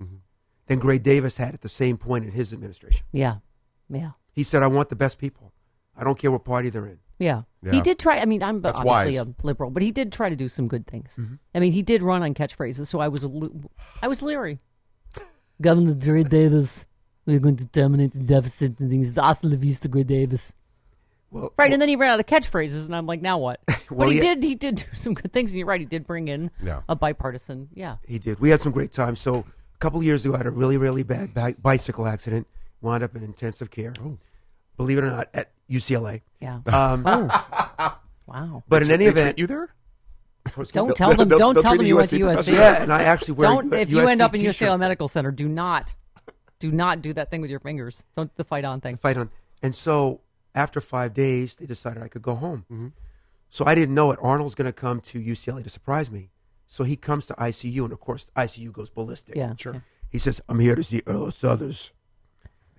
than 0.68 0.80
Gray 0.80 0.98
Davis 1.00 1.38
had 1.38 1.54
at 1.54 1.62
the 1.62 1.70
same 1.70 1.98
point 1.98 2.26
in 2.26 2.32
his 2.32 2.54
administration. 2.54 3.06
yeah, 3.12 3.38
yeah, 3.90 4.12
He 4.32 4.44
said, 4.44 4.62
"I 4.64 4.68
want 4.68 4.90
the 4.90 4.96
best 4.96 5.18
people. 5.18 5.54
I 5.96 6.04
don't 6.04 6.18
care 6.18 6.32
what 6.32 6.44
party 6.44 6.70
they're 6.70 6.88
in." 6.88 7.00
Yeah. 7.20 7.44
Yeah. 7.62 7.72
He 7.72 7.82
did 7.82 7.98
try. 8.00 8.18
I 8.20 8.26
mean, 8.26 8.44
I'm 8.44 8.62
That's 8.62 8.80
obviously 8.80 9.18
wise. 9.20 9.28
a 9.28 9.46
liberal, 9.48 9.70
but 9.70 9.82
he 9.84 9.92
did 9.92 10.12
try 10.12 10.30
to 10.30 10.36
do 10.36 10.50
some 10.50 10.68
good 10.68 10.86
things. 10.86 11.16
Mm-hmm. 11.20 11.36
I 11.56 11.60
mean, 11.60 11.72
he 11.72 11.82
did 11.82 12.02
run 12.04 12.22
on 12.22 12.34
catchphrases, 12.34 12.88
so 12.88 13.00
I 13.00 13.08
was 13.08 13.24
a 13.24 13.28
le- 13.30 13.52
I 14.02 14.08
was 14.10 14.22
leery. 14.22 14.60
Governor 15.62 15.94
Jerry 15.94 16.24
Davis, 16.24 16.86
we're 17.26 17.40
going 17.40 17.56
to 17.58 17.66
terminate 17.68 18.12
the 18.14 18.20
deficit 18.20 18.80
and 18.80 18.90
things. 18.90 19.16
Hasta 19.16 19.48
la 19.48 19.56
vista, 19.56 19.88
Gray 19.88 20.04
Davis. 20.04 20.52
Well, 21.32 21.54
Right, 21.58 21.72
and 21.72 21.82
then 21.82 21.90
he 21.90 21.96
ran 21.96 22.12
out 22.12 22.20
of 22.20 22.26
catchphrases, 22.26 22.86
and 22.86 22.96
I'm 22.96 23.06
like, 23.06 23.22
now 23.22 23.38
what? 23.38 23.60
Well, 23.90 24.08
but 24.08 24.12
he 24.12 24.18
yeah. 24.18 24.34
did. 24.36 24.44
He 24.44 24.56
did 24.56 24.76
do 24.78 24.86
some 24.94 25.14
good 25.14 25.32
things, 25.32 25.52
and 25.52 25.58
you're 25.60 25.68
right. 25.68 25.80
He 25.80 25.86
did 25.86 26.06
bring 26.08 26.28
in 26.28 26.50
Yeah. 26.64 26.82
a 26.90 26.96
bipartisan. 26.96 27.70
Yeah. 27.74 27.98
he 28.08 28.18
did. 28.20 28.40
We 28.40 28.50
had 28.50 28.60
some 28.60 28.72
great 28.72 28.92
times. 28.92 29.20
So 29.22 29.36
a 29.76 29.78
couple 29.80 30.00
of 30.00 30.06
years 30.06 30.26
ago, 30.26 30.34
I 30.34 30.38
had 30.38 30.48
a 30.48 30.52
really, 30.52 30.78
really 30.78 31.04
bad 31.04 31.34
bi- 31.34 31.54
bicycle 31.62 32.08
accident. 32.08 32.48
Wound 32.82 33.04
up 33.04 33.16
in 33.16 33.24
intensive 33.24 33.70
care. 33.72 33.94
Believe 34.78 34.98
it 34.98 35.04
or 35.04 35.10
not, 35.12 35.30
at 35.34 35.52
UCLA. 35.70 36.22
Yeah. 36.40 36.60
Um, 36.68 37.04
Oh. 37.06 37.96
Wow. 38.26 38.64
But 38.70 38.84
in 38.84 38.90
any 38.92 39.06
event, 39.06 39.36
treat 39.36 39.42
you 39.42 39.48
there? 39.48 39.74
Don't 40.72 40.96
tell 40.96 41.14
them. 41.14 41.28
they'll- 41.30 41.38
Don't 41.40 41.54
they'll 41.56 41.62
tell 41.62 41.72
treat 41.74 41.78
them 41.80 41.88
you 41.88 41.98
went 41.98 42.10
to 42.10 42.20
USC 42.20 42.36
USC. 42.38 42.54
yeah, 42.54 42.82
and 42.82 42.92
I 42.92 43.04
actually 43.04 43.34
wear 43.36 43.50
Don't. 43.50 43.72
U- 43.72 43.78
If 43.78 43.90
you 43.92 44.00
end 44.08 44.22
up 44.22 44.34
in 44.34 44.42
UCLA. 44.42 44.80
Medical 44.80 45.08
Center, 45.10 45.30
do 45.32 45.48
not, 45.50 45.94
do 46.60 46.72
not 46.72 47.02
do 47.02 47.14
that 47.14 47.30
thing 47.30 47.42
with 47.42 47.50
your 47.52 47.60
fingers. 47.60 48.04
Don't 48.16 48.34
the 48.38 48.44
fight 48.46 48.64
on 48.66 48.80
thing. 48.82 48.98
fight 48.98 49.18
on. 49.18 49.30
And 49.62 49.76
so 49.76 50.22
after 50.56 50.80
five 50.82 51.14
days, 51.14 51.56
they 51.58 51.66
decided 51.66 52.02
I 52.02 52.08
could 52.08 52.22
go 52.22 52.36
home. 52.36 52.94
So 53.50 53.66
I 53.66 53.76
didn't 53.76 53.94
know 53.94 54.12
it. 54.12 54.20
Arnold's 54.22 54.56
going 54.56 54.66
to 54.68 54.74
come 54.74 55.00
to 55.02 55.20
UCLA 55.22 55.64
to 55.64 55.70
surprise 55.70 56.10
me. 56.10 56.30
So 56.68 56.84
he 56.86 56.96
comes 56.96 57.26
to 57.28 57.34
ICU, 57.36 57.84
and 57.84 57.92
of 57.94 58.00
course, 58.00 58.32
ICU 58.36 58.72
goes 58.72 58.90
ballistic. 58.90 59.36
Yeah. 59.36 59.54
Sure. 59.58 59.84
He 60.10 60.18
says, 60.18 60.42
I'm 60.50 60.60
here 60.60 60.76
to 60.76 60.84
see 60.84 61.02
Earl 61.06 61.30
Suthers. 61.32 61.92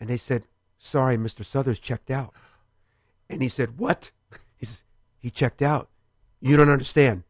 And 0.01 0.09
they 0.11 0.17
said, 0.17 0.47
Sorry, 0.85 1.17
Mr. 1.17 1.43
Suthers 1.45 1.79
checked 1.79 2.11
out. 2.11 2.35
And 3.31 3.41
he 3.43 3.49
said, 3.49 3.79
What? 3.79 4.11
He 4.57 4.67
says, 4.67 4.85
He 5.19 5.31
checked 5.31 5.63
out. 5.63 5.89
You 6.41 6.57
don't 6.59 6.69
understand. 6.69 7.23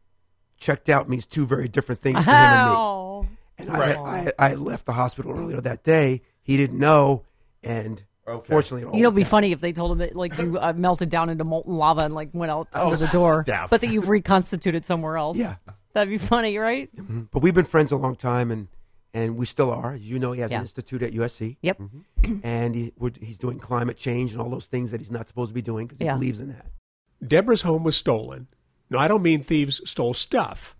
Checked 0.57 0.89
out 0.89 1.07
means 1.09 1.25
two 1.25 1.45
very 1.45 1.67
different 1.69 2.01
things 2.01 2.17
to 2.23 2.29
him 2.29 2.35
and 2.35 2.69
me. 2.69 2.75
Oh. 2.77 3.27
And 3.57 3.69
I, 3.71 3.93
I, 3.93 4.31
I 4.51 4.53
left 4.55 4.85
the 4.85 4.91
hospital 4.93 5.31
earlier 5.31 5.61
that 5.61 5.83
day. 5.83 6.21
He 6.43 6.57
didn't 6.57 6.79
know. 6.79 7.23
And 7.63 8.03
Okay. 8.27 8.51
fortunately, 8.53 8.81
it 8.81 8.85
all 8.87 8.95
You 8.95 9.03
know, 9.03 9.07
it'd 9.09 9.15
be 9.15 9.21
worked 9.21 9.27
out. 9.27 9.31
funny 9.31 9.51
if 9.53 9.61
they 9.61 9.71
told 9.71 9.91
him 9.93 9.97
that 9.99 10.15
like 10.15 10.37
you 10.37 10.57
uh, 10.59 10.73
melted 10.75 11.09
down 11.09 11.29
into 11.29 11.43
molten 11.43 11.75
lava 11.75 12.01
and 12.01 12.13
like 12.15 12.29
went 12.33 12.51
out 12.51 12.67
Oh, 12.73 12.85
under 12.85 12.97
the 12.97 13.07
door, 13.07 13.43
Steph. 13.47 13.69
but 13.69 13.81
that 13.81 13.87
you've 13.91 14.09
reconstituted 14.09 14.85
somewhere 14.85 15.15
else. 15.17 15.37
Yeah. 15.37 15.55
that'd 15.93 16.09
be 16.09 16.17
funny, 16.17 16.57
right? 16.57 16.89
But 17.31 17.41
we've 17.43 17.53
been 17.53 17.65
friends 17.65 17.91
a 17.91 17.97
long 17.97 18.15
time, 18.15 18.49
and, 18.51 18.67
and 19.15 19.37
we 19.37 19.45
still 19.47 19.71
are. 19.71 19.95
You 19.95 20.19
know, 20.19 20.33
he 20.33 20.41
has 20.41 20.51
Yeah. 20.51 20.57
an 20.57 20.63
institute 20.63 21.01
at 21.01 21.13
USC. 21.13 21.57
Yep. 21.61 21.79
Mm-hmm. 21.79 22.39
And 22.43 22.75
he, 22.75 22.93
we're, 22.99 23.11
he's 23.19 23.37
doing 23.39 23.57
climate 23.59 23.97
change 23.97 24.33
and 24.33 24.41
all 24.41 24.49
those 24.49 24.65
things 24.65 24.91
that 24.91 24.99
he's 24.99 25.09
not 25.11 25.27
supposed 25.27 25.49
to 25.49 25.53
be 25.55 25.61
doing 25.63 25.87
because 25.87 25.99
he 25.99 26.05
Yeah. 26.05 26.13
believes 26.15 26.39
in 26.39 26.49
that. 26.49 26.67
Deborah's 27.25 27.61
home 27.63 27.83
was 27.83 27.95
stolen. 27.97 28.47
No, 28.89 28.99
I 28.99 29.07
don't 29.07 29.23
mean 29.23 29.41
thieves 29.41 29.81
stole 29.89 30.13
stuff. 30.13 30.75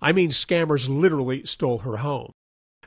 I 0.00 0.12
mean 0.12 0.30
scammers 0.30 0.88
literally 0.88 1.44
stole 1.44 1.78
her 1.78 1.98
home. 1.98 2.32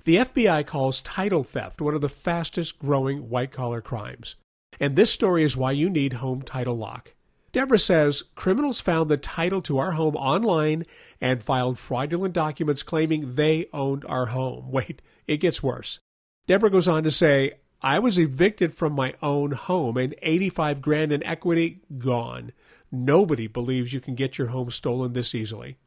The 0.05 0.15
FBI 0.17 0.65
calls 0.65 0.99
title 1.01 1.43
theft 1.43 1.79
one 1.79 1.93
of 1.93 2.01
the 2.01 2.09
fastest 2.09 2.79
growing 2.79 3.29
white 3.29 3.51
collar 3.51 3.81
crimes. 3.81 4.35
And 4.79 4.95
this 4.95 5.11
story 5.11 5.43
is 5.43 5.55
why 5.55 5.71
you 5.73 5.89
need 5.89 6.13
Home 6.13 6.41
Title 6.41 6.75
Lock. 6.75 7.13
Deborah 7.53 7.77
says 7.77 8.23
criminals 8.33 8.81
found 8.81 9.09
the 9.09 9.17
title 9.17 9.61
to 9.61 9.77
our 9.77 9.91
home 9.91 10.15
online 10.15 10.85
and 11.21 11.43
filed 11.43 11.77
fraudulent 11.77 12.33
documents 12.33 12.81
claiming 12.81 13.35
they 13.35 13.67
owned 13.71 14.03
our 14.05 14.27
home. 14.27 14.65
Wait, 14.71 15.03
it 15.27 15.37
gets 15.37 15.61
worse. 15.61 15.99
Deborah 16.47 16.71
goes 16.71 16.87
on 16.87 17.03
to 17.03 17.11
say, 17.11 17.53
I 17.79 17.99
was 17.99 18.17
evicted 18.17 18.73
from 18.73 18.93
my 18.93 19.13
own 19.21 19.51
home 19.51 19.97
and 19.97 20.15
85 20.23 20.81
grand 20.81 21.13
in 21.13 21.23
equity 21.23 21.81
gone. 21.99 22.53
Nobody 22.91 23.45
believes 23.45 23.93
you 23.93 24.01
can 24.01 24.15
get 24.15 24.37
your 24.37 24.47
home 24.47 24.71
stolen 24.71 25.13
this 25.13 25.35
easily. 25.35 25.77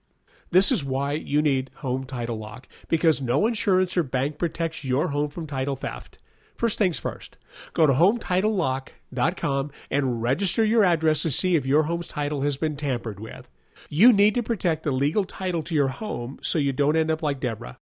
This 0.50 0.70
is 0.70 0.85
why 0.85 1.12
you 1.12 1.42
need 1.42 1.70
Home 1.76 2.05
Title 2.05 2.37
Lock, 2.37 2.68
because 2.87 3.20
no 3.20 3.46
insurance 3.46 3.96
or 3.96 4.05
bank 4.05 4.38
protects 4.38 4.85
your 4.85 5.09
home 5.09 5.31
from 5.31 5.46
title 5.46 5.74
theft. 5.74 6.18
First 6.57 6.79
things 6.79 6.99
first, 6.99 7.37
go 7.75 7.87
to 7.87 7.92
HometitleLock.com 7.92 9.71
and 9.90 10.23
register 10.23 10.64
your 10.64 10.85
address 10.85 11.23
to 11.23 11.31
see 11.31 11.55
if 11.55 11.66
your 11.66 11.85
home's 11.85 12.09
title 12.09 12.40
has 12.42 12.57
been 12.57 12.77
tampered 12.77 13.21
with. 13.21 13.49
You 13.90 14.12
need 14.12 14.35
to 14.35 14.42
protect 14.42 14.83
the 14.83 14.90
legal 14.90 15.25
title 15.25 15.62
to 15.64 15.75
your 15.75 15.88
home 15.88 16.38
so 16.42 16.59
you 16.59 16.73
don't 16.73 16.97
end 16.97 17.11
up 17.11 17.23
like 17.23 17.40
Deborah. 17.40 17.77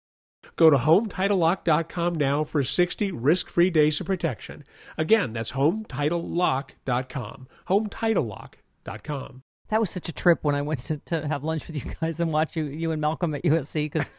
Go 0.56 0.70
to 0.70 0.76
HometitleLock.com 0.76 2.16
now 2.16 2.44
for 2.44 2.62
60 2.62 3.12
risk-free 3.12 3.70
days 3.70 4.00
of 4.00 4.06
protection. 4.06 4.64
Again, 4.98 5.32
that's 5.32 5.52
HometitleLock.com. 5.52 7.48
HometitleLock.com. 7.68 9.42
That 9.68 9.80
was 9.80 9.90
such 9.90 10.08
a 10.08 10.12
trip 10.12 10.40
when 10.42 10.54
I 10.54 10.62
went 10.62 10.80
to, 10.80 10.98
to 11.06 11.26
have 11.26 11.42
lunch 11.42 11.66
with 11.66 11.76
you 11.76 11.94
guys 12.00 12.20
and 12.20 12.32
watch 12.32 12.56
you, 12.56 12.64
you 12.64 12.90
and 12.90 13.00
Malcolm 13.00 13.34
at 13.34 13.44
USC 13.44 13.90
because 13.90 14.10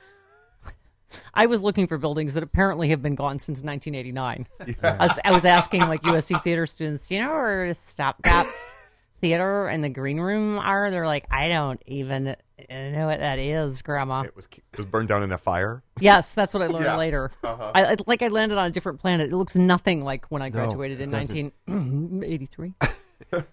I 1.34 1.46
was 1.46 1.62
looking 1.62 1.88
for 1.88 1.98
buildings 1.98 2.34
that 2.34 2.44
apparently 2.44 2.90
have 2.90 3.02
been 3.02 3.16
gone 3.16 3.40
since 3.40 3.62
1989. 3.64 4.48
I, 4.84 5.08
was, 5.08 5.20
I 5.26 5.32
was 5.32 5.46
asking 5.46 5.82
like 5.82 6.02
USC 6.04 6.44
theater 6.44 6.66
students, 6.66 7.10
you 7.12 7.20
know 7.20 7.30
where 7.30 7.74
Stopgap 7.88 8.46
Theater 9.22 9.68
and 9.68 9.84
the 9.84 9.90
green 9.90 10.20
room 10.20 10.60
are? 10.60 10.92
They're 10.92 11.06
like, 11.06 11.26
I 11.32 11.48
don't 11.48 11.82
even 11.86 12.26
know 12.70 13.06
what 13.08 13.20
that 13.20 13.40
is, 13.40 13.82
Grandma. 13.82 14.22
It 14.22 14.36
was 14.36 14.48
it 14.54 14.78
was 14.78 14.88
burned 14.88 15.08
down 15.08 15.24
in 15.24 15.32
a 15.32 15.38
fire. 15.38 15.84
Yes, 16.00 16.34
that's 16.34 16.54
what 16.54 16.62
I 16.62 16.68
learned 16.68 16.86
Yeah. 16.86 16.98
later. 16.98 17.32
Uh-huh. 17.44 17.72
I, 17.74 17.86
I 17.86 17.96
like 18.08 18.22
I 18.22 18.28
landed 18.28 18.58
on 18.58 18.66
a 18.66 18.70
different 18.72 19.00
planet. 19.00 19.32
It 19.32 19.36
looks 19.36 19.56
nothing 19.56 20.04
like 20.04 20.26
when 20.28 20.42
I 20.42 20.50
graduated 20.50 21.00
it 21.00 21.04
in 21.06 21.10
doesn't. 21.12 21.54
1983. 21.66 22.74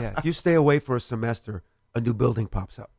Yeah, 0.00 0.14
if 0.18 0.24
you 0.24 0.32
stay 0.32 0.54
away 0.54 0.78
for 0.78 0.94
a 0.96 1.00
semester, 1.00 1.62
a 1.94 2.00
new 2.00 2.14
building 2.14 2.46
pops 2.46 2.78
up. 2.78 2.90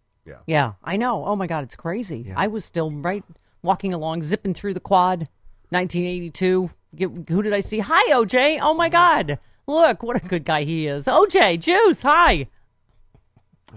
Yeah, 0.46 0.74
I 0.84 0.96
know. 0.98 1.26
Oh 1.26 1.36
my 1.36 1.48
God, 1.48 1.64
it's 1.64 1.76
crazy. 1.76 2.26
Yeah. 2.28 2.36
I 2.38 2.48
was 2.48 2.64
still 2.64 2.92
right 2.92 3.24
walking 3.62 3.94
along, 3.94 4.24
zipping 4.24 4.54
through 4.54 4.74
the 4.74 4.80
quad, 4.80 5.28
1982. 5.70 6.70
Get, 6.96 7.10
who 7.30 7.42
did 7.44 7.54
I 7.54 7.60
see? 7.60 7.80
Hi, 7.80 8.12
OJ. 8.14 8.60
Oh 8.62 8.74
my 8.74 8.90
God. 8.90 9.40
Look, 9.68 10.02
what 10.02 10.18
a 10.24 10.28
good 10.28 10.46
guy 10.46 10.64
he 10.64 10.88
is. 10.88 11.06
OJ, 11.06 11.60
Juice, 11.60 12.02
hi. 12.02 12.48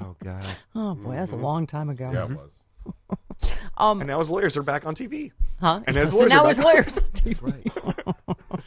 Oh 0.00 0.16
God. 0.22 0.44
Oh 0.74 0.94
boy, 0.94 1.16
that's 1.16 1.32
a 1.32 1.36
long 1.36 1.66
time 1.66 1.90
ago. 1.90 2.10
Yeah, 2.12 2.24
it 2.24 2.30
was. 2.30 3.50
um, 3.76 4.00
and 4.00 4.08
now 4.08 4.18
his 4.20 4.30
lawyers 4.30 4.56
are 4.56 4.62
back 4.62 4.86
on 4.86 4.94
TV. 4.94 5.32
Huh? 5.60 5.80
And 5.86 5.96
his 5.96 6.10
so 6.10 6.16
lawyers 6.16 6.30
now 6.30 6.44
are 6.44 6.48
his 6.48 6.58
lawyers 6.58 6.96
on 6.96 7.04
TV. 7.12 8.64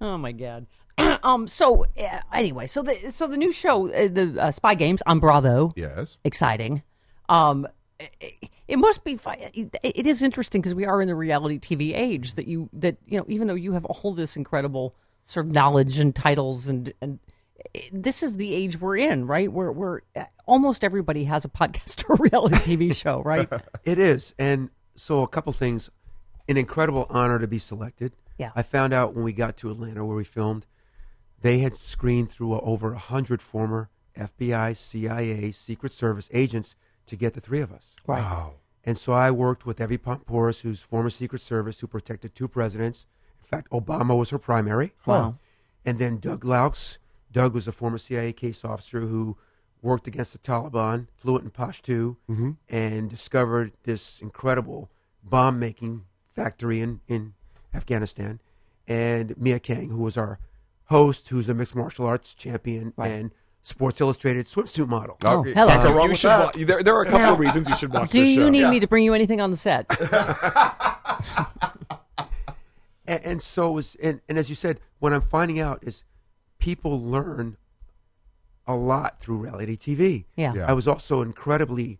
oh 0.00 0.16
my 0.18 0.30
god. 0.30 0.66
um. 1.24 1.48
So 1.48 1.84
uh, 1.98 2.20
anyway, 2.32 2.68
so 2.68 2.82
the 2.82 3.10
so 3.10 3.26
the 3.26 3.36
new 3.36 3.50
show, 3.52 3.88
uh, 3.88 4.06
the 4.06 4.36
uh, 4.40 4.50
Spy 4.52 4.76
Games 4.76 5.02
on 5.04 5.18
Bravo, 5.18 5.72
Yes. 5.74 6.16
exciting. 6.24 6.82
Um. 7.28 7.66
It, 7.98 8.50
it 8.68 8.78
must 8.78 9.04
be. 9.04 9.18
It, 9.82 10.06
is 10.06 10.22
interesting 10.22 10.60
because 10.60 10.74
we 10.74 10.84
are 10.84 11.00
in 11.00 11.08
the 11.08 11.14
reality 11.14 11.58
TV 11.58 11.96
age 11.96 12.34
that 12.34 12.46
you 12.46 12.68
that 12.72 12.96
you 13.06 13.18
know 13.18 13.24
even 13.28 13.46
though 13.46 13.54
you 13.54 13.72
have 13.72 13.84
all 13.84 14.14
this 14.14 14.36
incredible 14.36 14.94
sort 15.24 15.46
of 15.46 15.52
knowledge 15.52 15.98
and 15.98 16.14
titles 16.14 16.68
and 16.68 16.92
and 17.00 17.18
this 17.92 18.22
is 18.22 18.36
the 18.36 18.54
age 18.54 18.80
we're 18.80 18.96
in, 18.96 19.26
right? 19.26 19.52
Where 19.52 19.70
where 19.70 20.02
uh, 20.14 20.24
almost 20.46 20.84
everybody 20.84 21.24
has 21.24 21.44
a 21.44 21.48
podcast 21.48 22.04
or 22.08 22.16
reality 22.16 22.56
TV 22.56 22.94
show, 23.02 23.22
right? 23.22 23.48
It 23.84 23.98
is. 23.98 24.34
And 24.38 24.70
so 24.96 25.22
a 25.22 25.28
couple 25.28 25.52
things. 25.52 25.90
An 26.48 26.56
incredible 26.56 27.06
honor 27.10 27.40
to 27.40 27.48
be 27.48 27.58
selected. 27.58 28.12
Yeah. 28.38 28.52
I 28.54 28.62
found 28.62 28.94
out 28.94 29.14
when 29.14 29.24
we 29.24 29.32
got 29.32 29.56
to 29.58 29.70
Atlanta 29.70 30.04
where 30.04 30.16
we 30.16 30.22
filmed, 30.22 30.64
they 31.40 31.58
had 31.58 31.76
screened 31.76 32.30
through 32.30 32.60
over 32.60 32.92
a 32.92 32.98
hundred 32.98 33.42
former 33.42 33.90
FBI, 34.16 34.76
CIA, 34.76 35.50
Secret 35.50 35.92
Service 35.92 36.30
agents 36.32 36.76
to 37.06 37.16
get 37.16 37.34
the 37.34 37.40
three 37.40 37.60
of 37.60 37.72
us. 37.72 37.96
Right. 38.06 38.20
Wow. 38.20 38.54
And 38.84 38.96
so 38.96 39.12
I 39.12 39.30
worked 39.30 39.66
with 39.66 39.80
Evy 39.80 39.98
Poumpouras, 39.98 40.60
who's 40.60 40.80
former 40.80 41.10
Secret 41.10 41.42
Service, 41.42 41.80
who 41.80 41.86
protected 41.86 42.34
two 42.34 42.46
presidents. 42.46 43.06
In 43.42 43.48
fact, 43.48 43.70
Obama 43.70 44.16
was 44.16 44.30
her 44.30 44.38
primary. 44.38 44.92
Wow. 45.04 45.38
And 45.84 45.98
then 45.98 46.18
Doug 46.18 46.44
Laux. 46.44 46.98
Doug 47.32 47.52
was 47.52 47.66
a 47.66 47.72
former 47.72 47.98
CIA 47.98 48.32
case 48.32 48.64
officer 48.64 49.00
who 49.00 49.36
worked 49.82 50.06
against 50.06 50.32
the 50.32 50.38
Taliban, 50.38 51.08
fluent 51.16 51.44
in 51.44 51.50
Pashto, 51.50 52.16
mm-hmm. 52.30 52.52
and 52.68 53.10
discovered 53.10 53.72
this 53.82 54.20
incredible 54.20 54.90
bomb 55.22 55.58
making 55.58 56.04
factory 56.34 56.80
in, 56.80 57.00
in 57.08 57.34
Afghanistan. 57.74 58.40
And 58.86 59.36
Mia 59.36 59.58
Kang, 59.58 59.90
who 59.90 60.02
was 60.02 60.16
our 60.16 60.38
host, 60.86 61.28
who's 61.28 61.48
a 61.48 61.54
mixed 61.54 61.74
martial 61.74 62.06
arts 62.06 62.34
champion 62.34 62.92
and 62.96 63.32
Sports 63.66 64.00
Illustrated 64.00 64.46
swimsuit 64.46 64.86
model. 64.86 65.16
Oh, 65.24 65.44
you 65.44 65.52
hello. 65.52 65.72
Can't 65.72 65.82
go 65.82 65.90
uh, 65.90 65.94
wrong 65.96 66.04
you 66.04 66.10
with 66.10 66.18
should. 66.18 66.28
that. 66.30 66.56
Wa- 66.56 66.64
there, 66.64 66.82
there 66.84 66.94
are 66.94 67.02
a 67.02 67.06
couple 67.06 67.18
Now, 67.18 67.32
of 67.32 67.40
reasons 67.40 67.68
you 67.68 67.74
should 67.74 67.92
watch 67.92 68.12
Do 68.12 68.20
this 68.20 68.28
you 68.30 68.42
show. 68.42 68.48
need 68.48 68.60
Yeah. 68.60 68.70
me 68.70 68.78
to 68.78 68.86
bring 68.86 69.02
you 69.02 69.12
anything 69.12 69.40
on 69.40 69.50
the 69.50 69.56
set? 69.56 69.86
and, 73.08 73.24
and 73.24 73.42
so 73.42 73.68
it 73.68 73.72
was 73.72 73.94
and, 73.96 74.20
and 74.28 74.38
as 74.38 74.48
you 74.48 74.54
said 74.54 74.78
what 75.00 75.12
i'm 75.12 75.20
finding 75.20 75.58
out 75.60 75.78
is 75.82 76.04
people 76.58 77.00
learn 77.00 77.56
a 78.66 78.74
lot 78.74 79.20
through 79.20 79.36
reality 79.38 79.76
tv 79.76 80.24
Yeah. 80.36 80.54
Yeah. 80.54 80.66
i 80.68 80.72
was 80.72 80.86
also 80.88 81.22
incredibly 81.22 81.98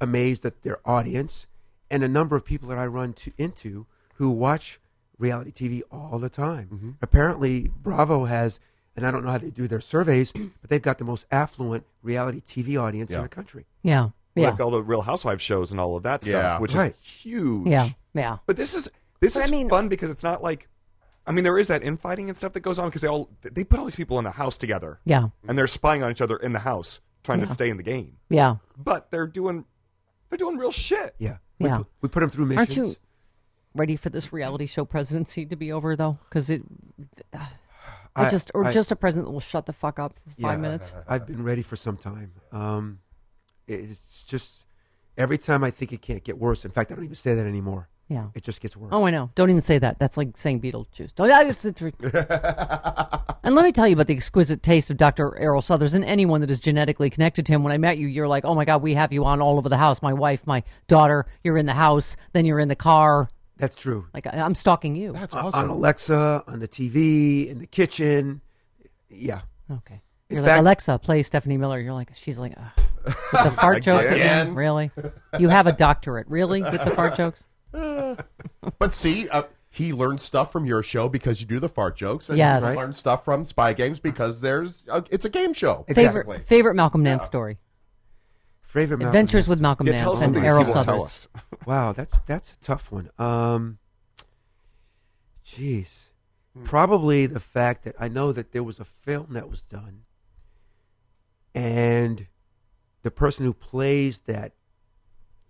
amazed 0.00 0.44
at 0.44 0.62
their 0.62 0.78
audience 0.88 1.46
and 1.90 2.02
a 2.04 2.08
number 2.08 2.36
of 2.36 2.44
people 2.44 2.68
that 2.68 2.78
i 2.78 2.86
run 2.86 3.12
to, 3.14 3.32
into 3.38 3.86
who 4.14 4.30
watch 4.30 4.80
reality 5.18 5.50
tv 5.50 5.82
all 5.90 6.18
the 6.18 6.28
time 6.30 6.68
mm-hmm. 6.72 6.90
apparently 7.02 7.70
bravo 7.82 8.24
has 8.26 8.60
and 8.98 9.06
i 9.06 9.10
don't 9.10 9.24
know 9.24 9.30
how 9.30 9.38
they 9.38 9.50
do 9.50 9.66
their 9.68 9.80
surveys 9.80 10.32
but 10.60 10.68
they've 10.68 10.82
got 10.82 10.98
the 10.98 11.04
most 11.04 11.24
affluent 11.30 11.84
reality 12.02 12.40
tv 12.40 12.80
audience 12.80 13.10
in 13.10 13.22
the 13.22 13.28
country 13.28 13.64
Yeah. 13.82 14.10
Yeah. 14.34 14.50
Like 14.50 14.60
all 14.60 14.70
the 14.70 14.82
Real 14.82 15.00
Housewives 15.02 15.42
shows 15.42 15.72
and 15.72 15.80
all 15.80 15.96
of 15.96 16.04
that 16.04 16.22
stuff, 16.22 16.32
Yeah. 16.32 16.58
which 16.60 16.72
Right. 16.72 16.94
is 17.02 17.08
huge. 17.10 17.66
Yeah. 17.66 17.88
Yeah. 18.14 18.36
But 18.46 18.56
this 18.56 18.72
is 18.72 18.88
this 19.18 19.34
But 19.34 19.40
I 19.40 19.44
is 19.46 19.50
mean- 19.50 19.68
fun 19.68 19.88
because 19.88 20.10
it's 20.10 20.22
not 20.22 20.44
like, 20.44 20.68
I 21.26 21.32
mean, 21.32 21.42
there 21.42 21.58
is 21.58 21.66
that 21.66 21.82
infighting 21.82 22.28
and 22.28 22.36
stuff 22.36 22.52
that 22.52 22.60
goes 22.60 22.78
on 22.78 22.86
because 22.86 23.02
they 23.02 23.08
all 23.08 23.30
they 23.42 23.64
put 23.64 23.80
all 23.80 23.84
these 23.84 23.96
people 23.96 24.16
in 24.20 24.26
a 24.26 24.30
house 24.30 24.56
together 24.56 25.00
Yeah. 25.04 25.30
and 25.48 25.58
they're 25.58 25.66
spying 25.66 26.04
on 26.04 26.12
each 26.12 26.20
other 26.20 26.36
in 26.36 26.52
the 26.52 26.60
house, 26.60 27.00
trying 27.24 27.40
to 27.40 27.46
stay 27.46 27.68
in 27.68 27.78
the 27.78 27.82
game. 27.82 28.18
Yeah. 28.28 28.56
But 28.76 29.10
they're 29.10 29.26
doing 29.26 29.64
they're 30.28 30.36
doing 30.38 30.56
real 30.56 30.70
shit. 30.70 31.16
yeah 31.18 31.38
we, 31.58 31.66
Yeah. 31.66 31.78
put, 31.78 31.86
we 32.02 32.08
put 32.08 32.20
them 32.20 32.30
through 32.30 32.46
missions. 32.46 32.60
Aren't 32.60 32.68
missions 32.78 32.88
you 32.94 32.96
ready 33.74 33.96
for 33.96 34.10
this 34.10 34.32
reality 34.32 34.66
show 34.66 34.84
presidency 34.84 35.46
to 35.46 35.56
be 35.56 35.72
over 35.72 35.96
though? 35.96 36.18
Because 36.28 36.48
it, 36.48 36.62
I, 38.18 38.26
I- 38.26 38.30
just 38.30 38.50
or 38.54 38.64
I- 38.66 38.72
just 38.72 38.90
a 38.92 38.96
president 38.96 39.26
that 39.28 39.32
will 39.32 39.40
shut 39.40 39.66
the 39.66 39.72
fuck 39.72 39.98
up 39.98 40.18
for 40.24 40.30
five 40.42 40.58
Yeah. 40.58 40.62
minutes. 40.62 40.94
I've 41.08 41.26
been 41.26 41.42
ready 41.42 41.62
for 41.62 41.76
some 41.76 41.96
time. 41.96 42.32
Um, 42.52 42.98
it's 43.66 44.22
just 44.22 44.66
every 45.16 45.38
time 45.38 45.62
I 45.64 45.70
think 45.70 45.92
it 45.92 46.00
can't 46.02 46.24
get 46.24 46.38
worse. 46.38 46.64
In 46.64 46.70
fact, 46.70 46.90
I 46.90 46.94
don't 46.94 47.04
even 47.04 47.14
say 47.16 47.34
that 47.34 47.46
anymore. 47.46 47.88
Yeah. 48.10 48.28
it 48.34 48.42
just 48.42 48.62
gets 48.62 48.74
worse. 48.74 48.88
Oh, 48.90 49.04
I 49.04 49.10
know. 49.10 49.30
Don't 49.34 49.50
even 49.50 49.60
say 49.60 49.78
that. 49.80 49.98
That's 49.98 50.16
like 50.16 50.38
saying 50.38 50.62
Beetlejuice. 50.62 51.14
Don't. 51.14 51.30
I 51.30 51.44
just- 51.44 51.62
it's- 51.66 51.92
and 53.44 53.54
let 53.54 53.66
me 53.66 53.70
tell 53.72 53.86
you 53.86 53.92
about 53.92 54.06
the 54.06 54.14
exquisite 54.16 54.62
taste 54.62 54.90
of 54.90 54.96
Dr. 54.96 55.30
Erroll 55.38 55.62
Southers 55.62 55.92
and 55.92 56.02
anyone 56.04 56.40
that 56.40 56.50
is 56.50 56.58
genetically 56.58 57.10
connected 57.10 57.44
to 57.44 57.52
him. 57.52 57.62
When 57.62 57.70
I 57.72 57.76
met 57.76 57.98
you, 57.98 58.06
you're 58.06 58.26
like, 58.26 58.46
oh 58.46 58.54
my 58.54 58.64
God, 58.64 58.80
we 58.80 58.94
have 58.94 59.12
you 59.12 59.26
on 59.26 59.42
all 59.42 59.58
over 59.58 59.68
the 59.68 59.76
house. 59.76 60.00
My 60.00 60.14
wife, 60.14 60.46
my 60.46 60.62
daughter, 60.86 61.26
you're 61.44 61.58
in 61.58 61.66
the 61.66 61.74
house, 61.74 62.16
then 62.32 62.46
you're 62.46 62.58
in 62.60 62.68
the 62.68 62.76
car. 62.76 63.28
That's 63.58 63.76
true. 63.76 64.06
Like, 64.14 64.26
I- 64.26 64.38
I'm 64.40 64.54
stalking 64.54 64.96
you. 64.96 65.12
That's 65.12 65.34
awesome. 65.34 65.64
On. 65.64 65.68
Alexa, 65.76 66.44
on 66.46 66.60
the 66.60 66.68
TV, 66.68 67.48
in 67.48 67.58
the 67.58 67.66
kitchen. 67.66 68.40
Yeah. 69.10 69.40
Okay. 69.70 70.00
In 70.30 70.36
You're 70.36 70.44
fact- 70.44 70.52
like, 70.56 70.60
Alexa, 70.60 70.98
play 71.00 71.22
Stephanie 71.22 71.56
Miller. 71.56 71.78
You're 71.80 71.92
like, 71.94 72.10
she's 72.14 72.38
like, 72.38 72.54
Ugh. 72.56 73.14
with 73.32 73.44
the 73.44 73.50
fart 73.50 73.82
jokes 73.82 74.06
again? 74.08 74.16
Again? 74.48 74.54
Really? 74.54 74.90
You 75.38 75.48
have 75.48 75.66
a 75.66 75.72
doctorate. 75.72 76.26
Really? 76.28 76.62
With 76.62 76.84
the 76.84 76.90
fart 76.90 77.14
jokes? 77.16 77.44
But 78.78 78.94
see, 78.94 79.28
uh, 79.28 79.42
he 79.70 79.92
learned 79.92 80.20
stuff 80.20 80.52
from 80.52 80.64
your 80.66 80.82
show 80.82 81.08
because 81.08 81.40
you 81.40 81.46
do 81.46 81.58
the 81.60 81.68
fart 81.68 81.96
jokes, 81.96 82.28
and 82.28 82.38
Yes. 82.38 82.62
he 82.62 82.68
Right. 82.70 82.76
learned 82.78 82.96
stuff 82.96 83.24
from 83.24 83.44
Spy 83.44 83.72
Games 83.72 83.98
because 84.00 84.40
there's 84.40 84.84
a, 84.88 85.04
it's 85.10 85.24
a 85.24 85.28
game 85.28 85.52
show. 85.52 85.84
Favorite, 85.92 86.46
favorite 86.46 86.74
Malcolm 86.74 87.02
Nance 87.02 87.24
story? 87.24 87.58
Favorite 88.68 88.98
Malcolm 88.98 89.08
Adventures 89.08 89.34
Nance. 89.34 89.48
with 89.48 89.60
Malcolm 89.60 89.86
Yeah, 89.86 89.92
Nance 89.94 90.00
tell 90.02 90.12
us 90.12 90.22
and 90.22 90.34
something 90.34 90.42
Erroll 90.44 90.66
he 90.66 90.72
won't 90.72 90.84
Southers. 90.84 90.84
tell 90.84 91.02
us. 91.04 91.28
Wow, 91.66 91.92
that's 91.92 92.20
that's 92.20 92.52
a 92.52 92.56
tough 92.60 92.92
one. 92.92 93.10
Um, 93.18 93.78
jeez, 95.46 96.08
probably 96.64 97.26
the 97.26 97.40
fact 97.40 97.84
that 97.84 97.94
I 97.98 98.08
know 98.08 98.30
that 98.32 98.52
there 98.52 98.62
was 98.62 98.78
a 98.78 98.84
film 98.84 99.28
that 99.32 99.48
was 99.48 99.62
done, 99.62 100.02
and 101.54 102.26
the 103.02 103.10
person 103.10 103.44
who 103.46 103.54
plays 103.54 104.20
that 104.26 104.52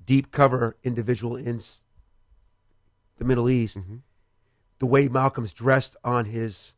deep 0.04 0.30
cover 0.30 0.76
individual 0.84 1.36
in 1.36 1.56
s- 1.56 1.82
the 3.18 3.24
Middle 3.24 3.50
East, 3.50 3.78
the 4.78 4.86
way 4.86 5.08
Malcolm's 5.08 5.52
dressed 5.52 5.96
on 6.04 6.26
his 6.26 6.74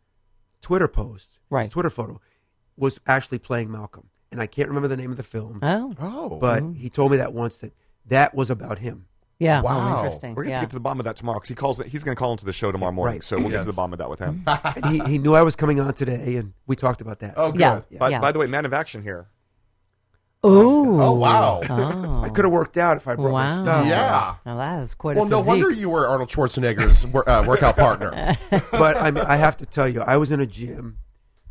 Twitter 0.62 0.88
post, 0.88 1.38
Right. 1.50 1.64
his 1.64 1.70
Twitter 1.72 1.90
photo, 1.90 2.20
was 2.76 2.98
actually 3.06 3.38
playing 3.38 3.70
Malcolm, 3.70 4.08
and 4.32 4.40
I 4.40 4.46
can't 4.46 4.68
remember 4.68 4.88
the 4.88 4.96
name 4.96 5.10
of 5.10 5.16
the 5.16 5.22
film, 5.22 5.58
Oh, 5.62 5.92
Oh, 6.00 6.28
but 6.38 6.62
he 6.76 6.88
told 6.88 7.10
me 7.10 7.16
that 7.18 7.32
once 7.32 7.58
that 7.58 7.72
that 8.06 8.34
was 8.34 8.50
about 8.50 8.78
him. 8.78 9.06
yeah. 9.38 9.60
Wow. 9.62 9.94
Oh, 9.94 9.96
interesting. 10.04 10.34
We're 10.34 10.44
gonna 10.44 10.54
yeah. 10.56 10.60
get 10.60 10.70
to 10.70 10.76
the 10.76 10.80
bottom 10.80 11.00
of 11.00 11.04
that 11.04 11.16
tomorrow 11.16 11.38
because 11.38 11.48
he 11.48 11.54
calls 11.54 11.80
it. 11.80 11.86
He's 11.88 12.04
gonna 12.04 12.16
call 12.16 12.32
into 12.32 12.44
the 12.44 12.52
show 12.52 12.70
tomorrow 12.72 12.92
morning, 12.92 13.16
Right. 13.16 13.24
so 13.24 13.38
we'll 13.38 13.50
get 13.50 13.60
to 13.62 13.66
the 13.68 13.72
bottom 13.72 13.92
of 13.92 13.98
that 13.98 14.10
with 14.10 14.18
him. 14.18 14.42
and 14.46 14.86
he, 14.86 14.98
he 15.12 15.18
knew 15.18 15.34
I 15.34 15.42
was 15.42 15.56
coming 15.56 15.80
on 15.80 15.92
today, 15.94 16.36
and 16.36 16.52
we 16.66 16.76
talked 16.76 17.00
about 17.00 17.18
that. 17.20 17.34
oh, 17.36 17.50
good. 17.52 17.60
Yeah. 17.60 17.80
Yeah. 17.90 17.98
By, 17.98 18.08
yeah. 18.10 18.20
by 18.20 18.32
the 18.32 18.38
way, 18.38 18.46
man 18.46 18.64
of 18.66 18.72
action 18.72 19.02
here. 19.02 19.28
Ooh. 20.44 21.00
Oh, 21.02 21.12
wow. 21.12 21.60
Oh. 21.68 22.22
I 22.24 22.30
could 22.30 22.46
have 22.46 22.52
worked 22.52 22.78
out 22.78 22.96
if 22.96 23.06
I 23.06 23.14
brought 23.14 23.32
Wow. 23.32 23.56
my 23.58 23.62
stuff. 23.62 23.86
Yeah. 23.86 24.34
Now 24.46 24.56
that 24.56 24.80
is 24.82 24.94
quite 24.94 25.16
Well, 25.16 25.26
a 25.26 25.28
no 25.28 25.40
wonder 25.40 25.70
you 25.70 25.90
were 25.90 26.08
Arnold 26.08 26.30
Schwarzenegger's 26.30 27.06
wor- 27.06 27.28
uh, 27.28 27.46
workout 27.46 27.76
partner. 27.76 28.38
But 28.70 28.96
I, 28.96 29.10
mean, 29.10 29.24
I 29.24 29.36
have 29.36 29.58
to 29.58 29.66
tell 29.66 29.86
you, 29.86 30.00
I 30.00 30.16
was 30.16 30.30
in 30.32 30.40
a 30.40 30.46
gym 30.46 30.96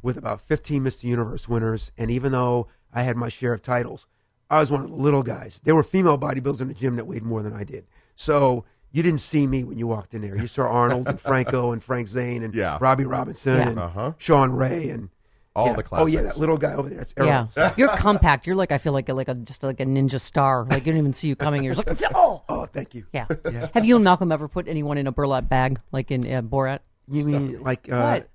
with 0.01 0.17
about 0.17 0.41
15 0.41 0.83
Mr. 0.83 1.03
Universe 1.03 1.47
winners, 1.49 1.91
and 1.97 2.09
even 2.11 2.31
though 2.31 2.67
I 2.93 3.03
had 3.03 3.17
my 3.17 3.29
share 3.29 3.53
of 3.53 3.61
titles, 3.61 4.05
I 4.49 4.59
was 4.59 4.71
one 4.71 4.83
of 4.83 4.89
the 4.89 4.95
little 4.95 5.23
guys. 5.23 5.61
There 5.63 5.75
were 5.75 5.83
female 5.83 6.17
bodybuilders 6.17 6.61
in 6.61 6.67
the 6.69 6.73
gym 6.73 6.95
that 6.95 7.05
weighed 7.05 7.23
more 7.23 7.43
than 7.43 7.53
I 7.53 7.63
did. 7.63 7.85
So 8.15 8.65
you 8.91 9.03
didn't 9.03 9.19
see 9.19 9.45
me 9.45 9.63
when 9.63 9.77
you 9.77 9.85
walked 9.87 10.13
in 10.15 10.21
there. 10.21 10.35
You 10.35 10.47
saw 10.47 10.63
Arnold 10.63 11.07
and 11.07 11.21
Franco 11.21 11.71
and 11.71 11.83
Frank 11.83 12.07
Zane 12.07 12.41
and 12.43 12.55
Yeah. 12.55 12.77
Robbie 12.81 13.05
Robinson 13.05 13.57
Yeah. 13.57 13.69
and 13.69 13.79
Uh-huh. 13.79 14.13
Shawn 14.17 14.51
Ray 14.53 14.89
and 14.89 15.09
All 15.55 15.67
yeah. 15.67 15.73
the 15.73 15.83
Oh 15.91 16.05
yeah, 16.05 16.21
that 16.23 16.37
little 16.37 16.57
guy 16.57 16.73
over 16.73 16.89
there. 16.89 16.97
That's 16.99 17.13
Erroll. 17.13 17.55
Yeah, 17.57 17.73
you're 17.77 17.89
compact. 17.89 18.47
You're 18.47 18.55
like 18.55 18.71
I 18.71 18.77
feel 18.77 18.93
like 18.93 19.09
a, 19.09 19.13
like 19.13 19.27
a 19.27 19.35
just 19.35 19.61
like 19.63 19.79
a 19.79 19.85
ninja 19.85 20.19
star. 20.21 20.65
Like 20.65 20.85
you 20.85 20.91
don't 20.93 20.99
even 20.99 21.13
see 21.13 21.27
you 21.27 21.35
coming. 21.35 21.63
You're 21.63 21.75
just 21.75 21.87
like 22.01 22.11
oh 22.15 22.43
Oh, 22.49 22.65
thank 22.65 22.95
you. 22.95 23.05
yeah. 23.13 23.25
Have 23.73 23.85
you 23.85 23.95
and 23.95 24.03
Malcolm 24.03 24.31
ever 24.31 24.47
put 24.47 24.67
anyone 24.67 24.97
in 24.97 25.05
a 25.07 25.11
burlap 25.11 25.49
bag 25.49 25.79
like 25.91 26.09
in 26.11 26.21
uh, 26.31 26.41
Borat? 26.41 26.79
You 27.07 27.25
mean 27.25 27.61
like 27.61 27.91
uh, 27.91 27.99
What? 28.21 28.29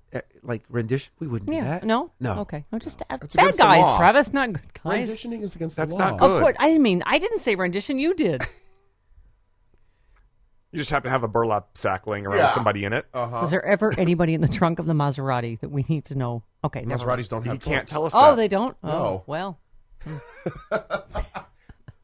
Like 0.45 0.63
rendition? 0.69 1.11
We 1.19 1.27
wouldn't 1.27 1.49
do 1.49 1.55
Yeah. 1.57 1.63
that. 1.65 1.83
No. 1.83 2.11
No. 2.19 2.39
Okay. 2.41 2.65
I'm 2.71 2.79
just 2.79 3.01
uh, 3.01 3.05
That's 3.09 3.35
bad 3.35 3.41
against 3.43 3.57
the 3.57 3.63
guys, 3.63 3.81
law. 3.81 3.97
Travis. 3.97 4.33
Not 4.33 4.53
good 4.53 4.61
guys. 4.83 5.07
Renditioning 5.07 5.41
is 5.43 5.55
against 5.55 5.75
That's 5.75 5.91
the 5.93 5.97
law. 5.99 6.11
not 6.11 6.19
good. 6.19 6.31
Of 6.31 6.41
course. 6.41 6.55
I 6.59 6.67
didn't 6.67 6.83
mean. 6.83 7.03
I 7.05 7.17
didn't 7.19 7.39
say 7.39 7.55
rendition. 7.55 7.99
You 7.99 8.13
did. 8.13 8.41
You 10.71 10.79
just 10.79 10.89
happen 10.91 11.05
to 11.05 11.11
have 11.11 11.23
a 11.23 11.27
burlap 11.29 11.69
sack 11.77 12.05
laying 12.05 12.25
around 12.27 12.35
Yeah. 12.37 12.43
with 12.45 12.51
somebody 12.51 12.83
in 12.83 12.91
it. 12.91 13.05
Uh-huh. 13.13 13.37
Was 13.39 13.49
there 13.49 13.63
ever 13.63 13.93
anybody 13.97 14.33
in 14.33 14.41
the 14.41 14.47
trunk 14.49 14.77
of 14.79 14.85
the 14.85 14.93
Maserati 14.93 15.57
that 15.61 15.69
we 15.71 15.85
need 15.87 16.03
to 16.05 16.15
know? 16.15 16.43
Okay. 16.65 16.81
Never. 16.81 17.05
mind. 17.07 17.21
Maseratis 17.21 17.29
don't 17.29 17.45
have 17.45 17.53
He 17.53 17.59
can't 17.59 17.87
tell 17.87 18.03
us 18.05 18.11
Oh, 18.13 18.31
that. 18.31 18.35
they 18.35 18.49
don't. 18.49 18.75
Oh, 18.83 18.87
No. 18.89 19.23
well. 19.25 19.57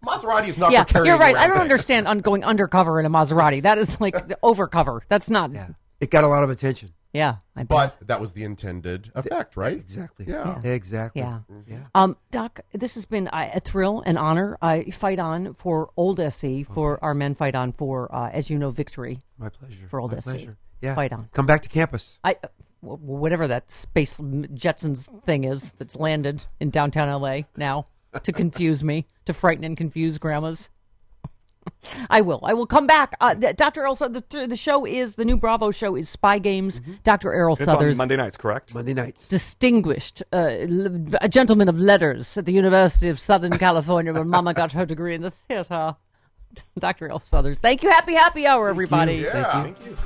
Maserati 0.06 0.48
is 0.48 0.58
not 0.58 0.72
Yeah, 0.72 0.84
for 0.86 0.94
carrying 0.94 1.08
you're 1.08 1.18
right. 1.20 1.36
I 1.36 1.40
around 1.42 1.48
don't 1.50 1.58
things. 1.58 1.62
understand 1.64 2.08
un- 2.08 2.20
going 2.20 2.46
undercover 2.46 2.98
in 3.00 3.06
a 3.06 3.10
Maserati. 3.10 3.62
That 3.62 3.78
is 3.78 4.00
like 4.00 4.28
the 4.30 4.38
overcover. 4.42 5.02
That's 5.10 5.30
not. 5.30 5.52
Yeah. 5.52 5.68
It 6.00 6.10
got 6.10 6.24
a 6.24 6.28
lot 6.28 6.44
of 6.44 6.50
attention. 6.50 6.94
Yeah, 7.14 7.38
I 7.56 7.64
bet. 7.64 7.68
But 8.00 8.08
that 8.08 8.22
was 8.22 8.32
the 8.34 8.44
intended 8.44 9.12
effect, 9.16 9.58
right? 9.58 9.78
Exactly. 9.78 10.26
Yeah. 10.28 10.62
Exactly. 10.64 11.22
Yeah. 11.22 11.40
Yeah. 11.68 11.80
Um, 11.94 12.16
Doc, 12.32 12.62
this 12.72 12.96
has 12.96 13.06
been 13.06 13.28
uh, 13.28 13.52
a 13.54 13.60
thrill 13.60 14.02
and 14.06 14.18
honor. 14.18 14.58
I 14.62 14.86
fight 14.92 15.20
on 15.20 15.54
for 15.56 15.90
Old 15.98 16.22
SC, 16.32 16.66
for 16.74 17.04
our 17.04 17.14
men 17.14 17.36
fight 17.36 17.56
on 17.56 17.74
for, 17.74 18.14
uh, 18.16 18.30
as 18.32 18.50
you 18.50 18.58
know, 18.58 18.72
victory. 18.72 19.22
My 19.38 19.50
pleasure. 19.50 19.88
For 19.90 20.00
old 20.00 20.14
My 20.14 20.20
SC. 20.20 20.24
pleasure. 20.24 20.58
Yeah. 20.82 20.96
Fight 20.96 21.12
on. 21.12 21.28
Come 21.34 21.46
back 21.46 21.62
to 21.64 21.70
campus. 21.70 22.18
I, 22.24 22.38
uh, 22.44 22.48
whatever 22.80 23.48
that 23.48 23.70
space 23.70 24.18
Jetsons 24.18 25.24
thing 25.24 25.44
is 25.44 25.74
that's 25.74 25.96
landed 25.96 26.46
in 26.60 26.70
downtown 26.70 27.22
LA 27.22 27.42
now 27.56 27.88
to 28.24 28.32
confuse 28.32 28.84
me, 28.84 29.06
to 29.26 29.34
frighten 29.34 29.64
and 29.64 29.78
confuse 29.78 30.18
grandmas. 30.18 30.70
I 32.10 32.22
will. 32.22 32.40
I 32.44 32.54
will 32.54 32.66
come 32.66 32.88
back. 32.88 33.16
Uh, 33.22 33.34
Dr. 33.34 33.82
Erroll, 33.82 33.98
South- 33.98 34.14
the, 34.14 34.48
the 34.48 34.56
show 34.56 34.86
is, 34.86 35.16
the 35.16 35.26
new 35.26 35.38
Bravo 35.38 35.72
show 35.72 35.96
is 35.96 36.10
Spy 36.10 36.40
Games. 36.40 36.82
Dr. 37.04 37.30
Erroll 37.32 37.56
It's 37.56 37.66
Southers. 37.66 37.96
on 37.96 37.98
Monday 37.98 38.16
nights, 38.18 38.38
correct? 38.38 38.74
Monday 38.74 38.94
nights. 38.94 39.28
distinguished, 39.28 40.24
uh, 40.34 40.38
l- 40.38 41.06
a 41.22 41.30
gentleman 41.30 41.70
of 41.70 41.80
letters 41.80 42.38
at 42.38 42.46
the 42.46 42.54
University 42.54 43.10
of 43.10 43.20
Southern 43.20 43.58
California, 43.58 44.14
where 44.14 44.24
Mama 44.26 44.54
got 44.54 44.72
her 44.74 44.86
degree 44.86 45.16
in 45.16 45.22
the 45.22 45.32
theater. 45.32 45.96
Dr. 46.80 47.10
L. 47.10 47.20
Southers. 47.20 47.60
Thank 47.60 47.82
you. 47.84 47.90
Happy, 47.90 48.14
happy 48.14 48.46
hour, 48.46 48.68
everybody. 48.70 49.16
Yeah. 49.16 49.64
Thank 49.64 49.78
you. 49.86 49.98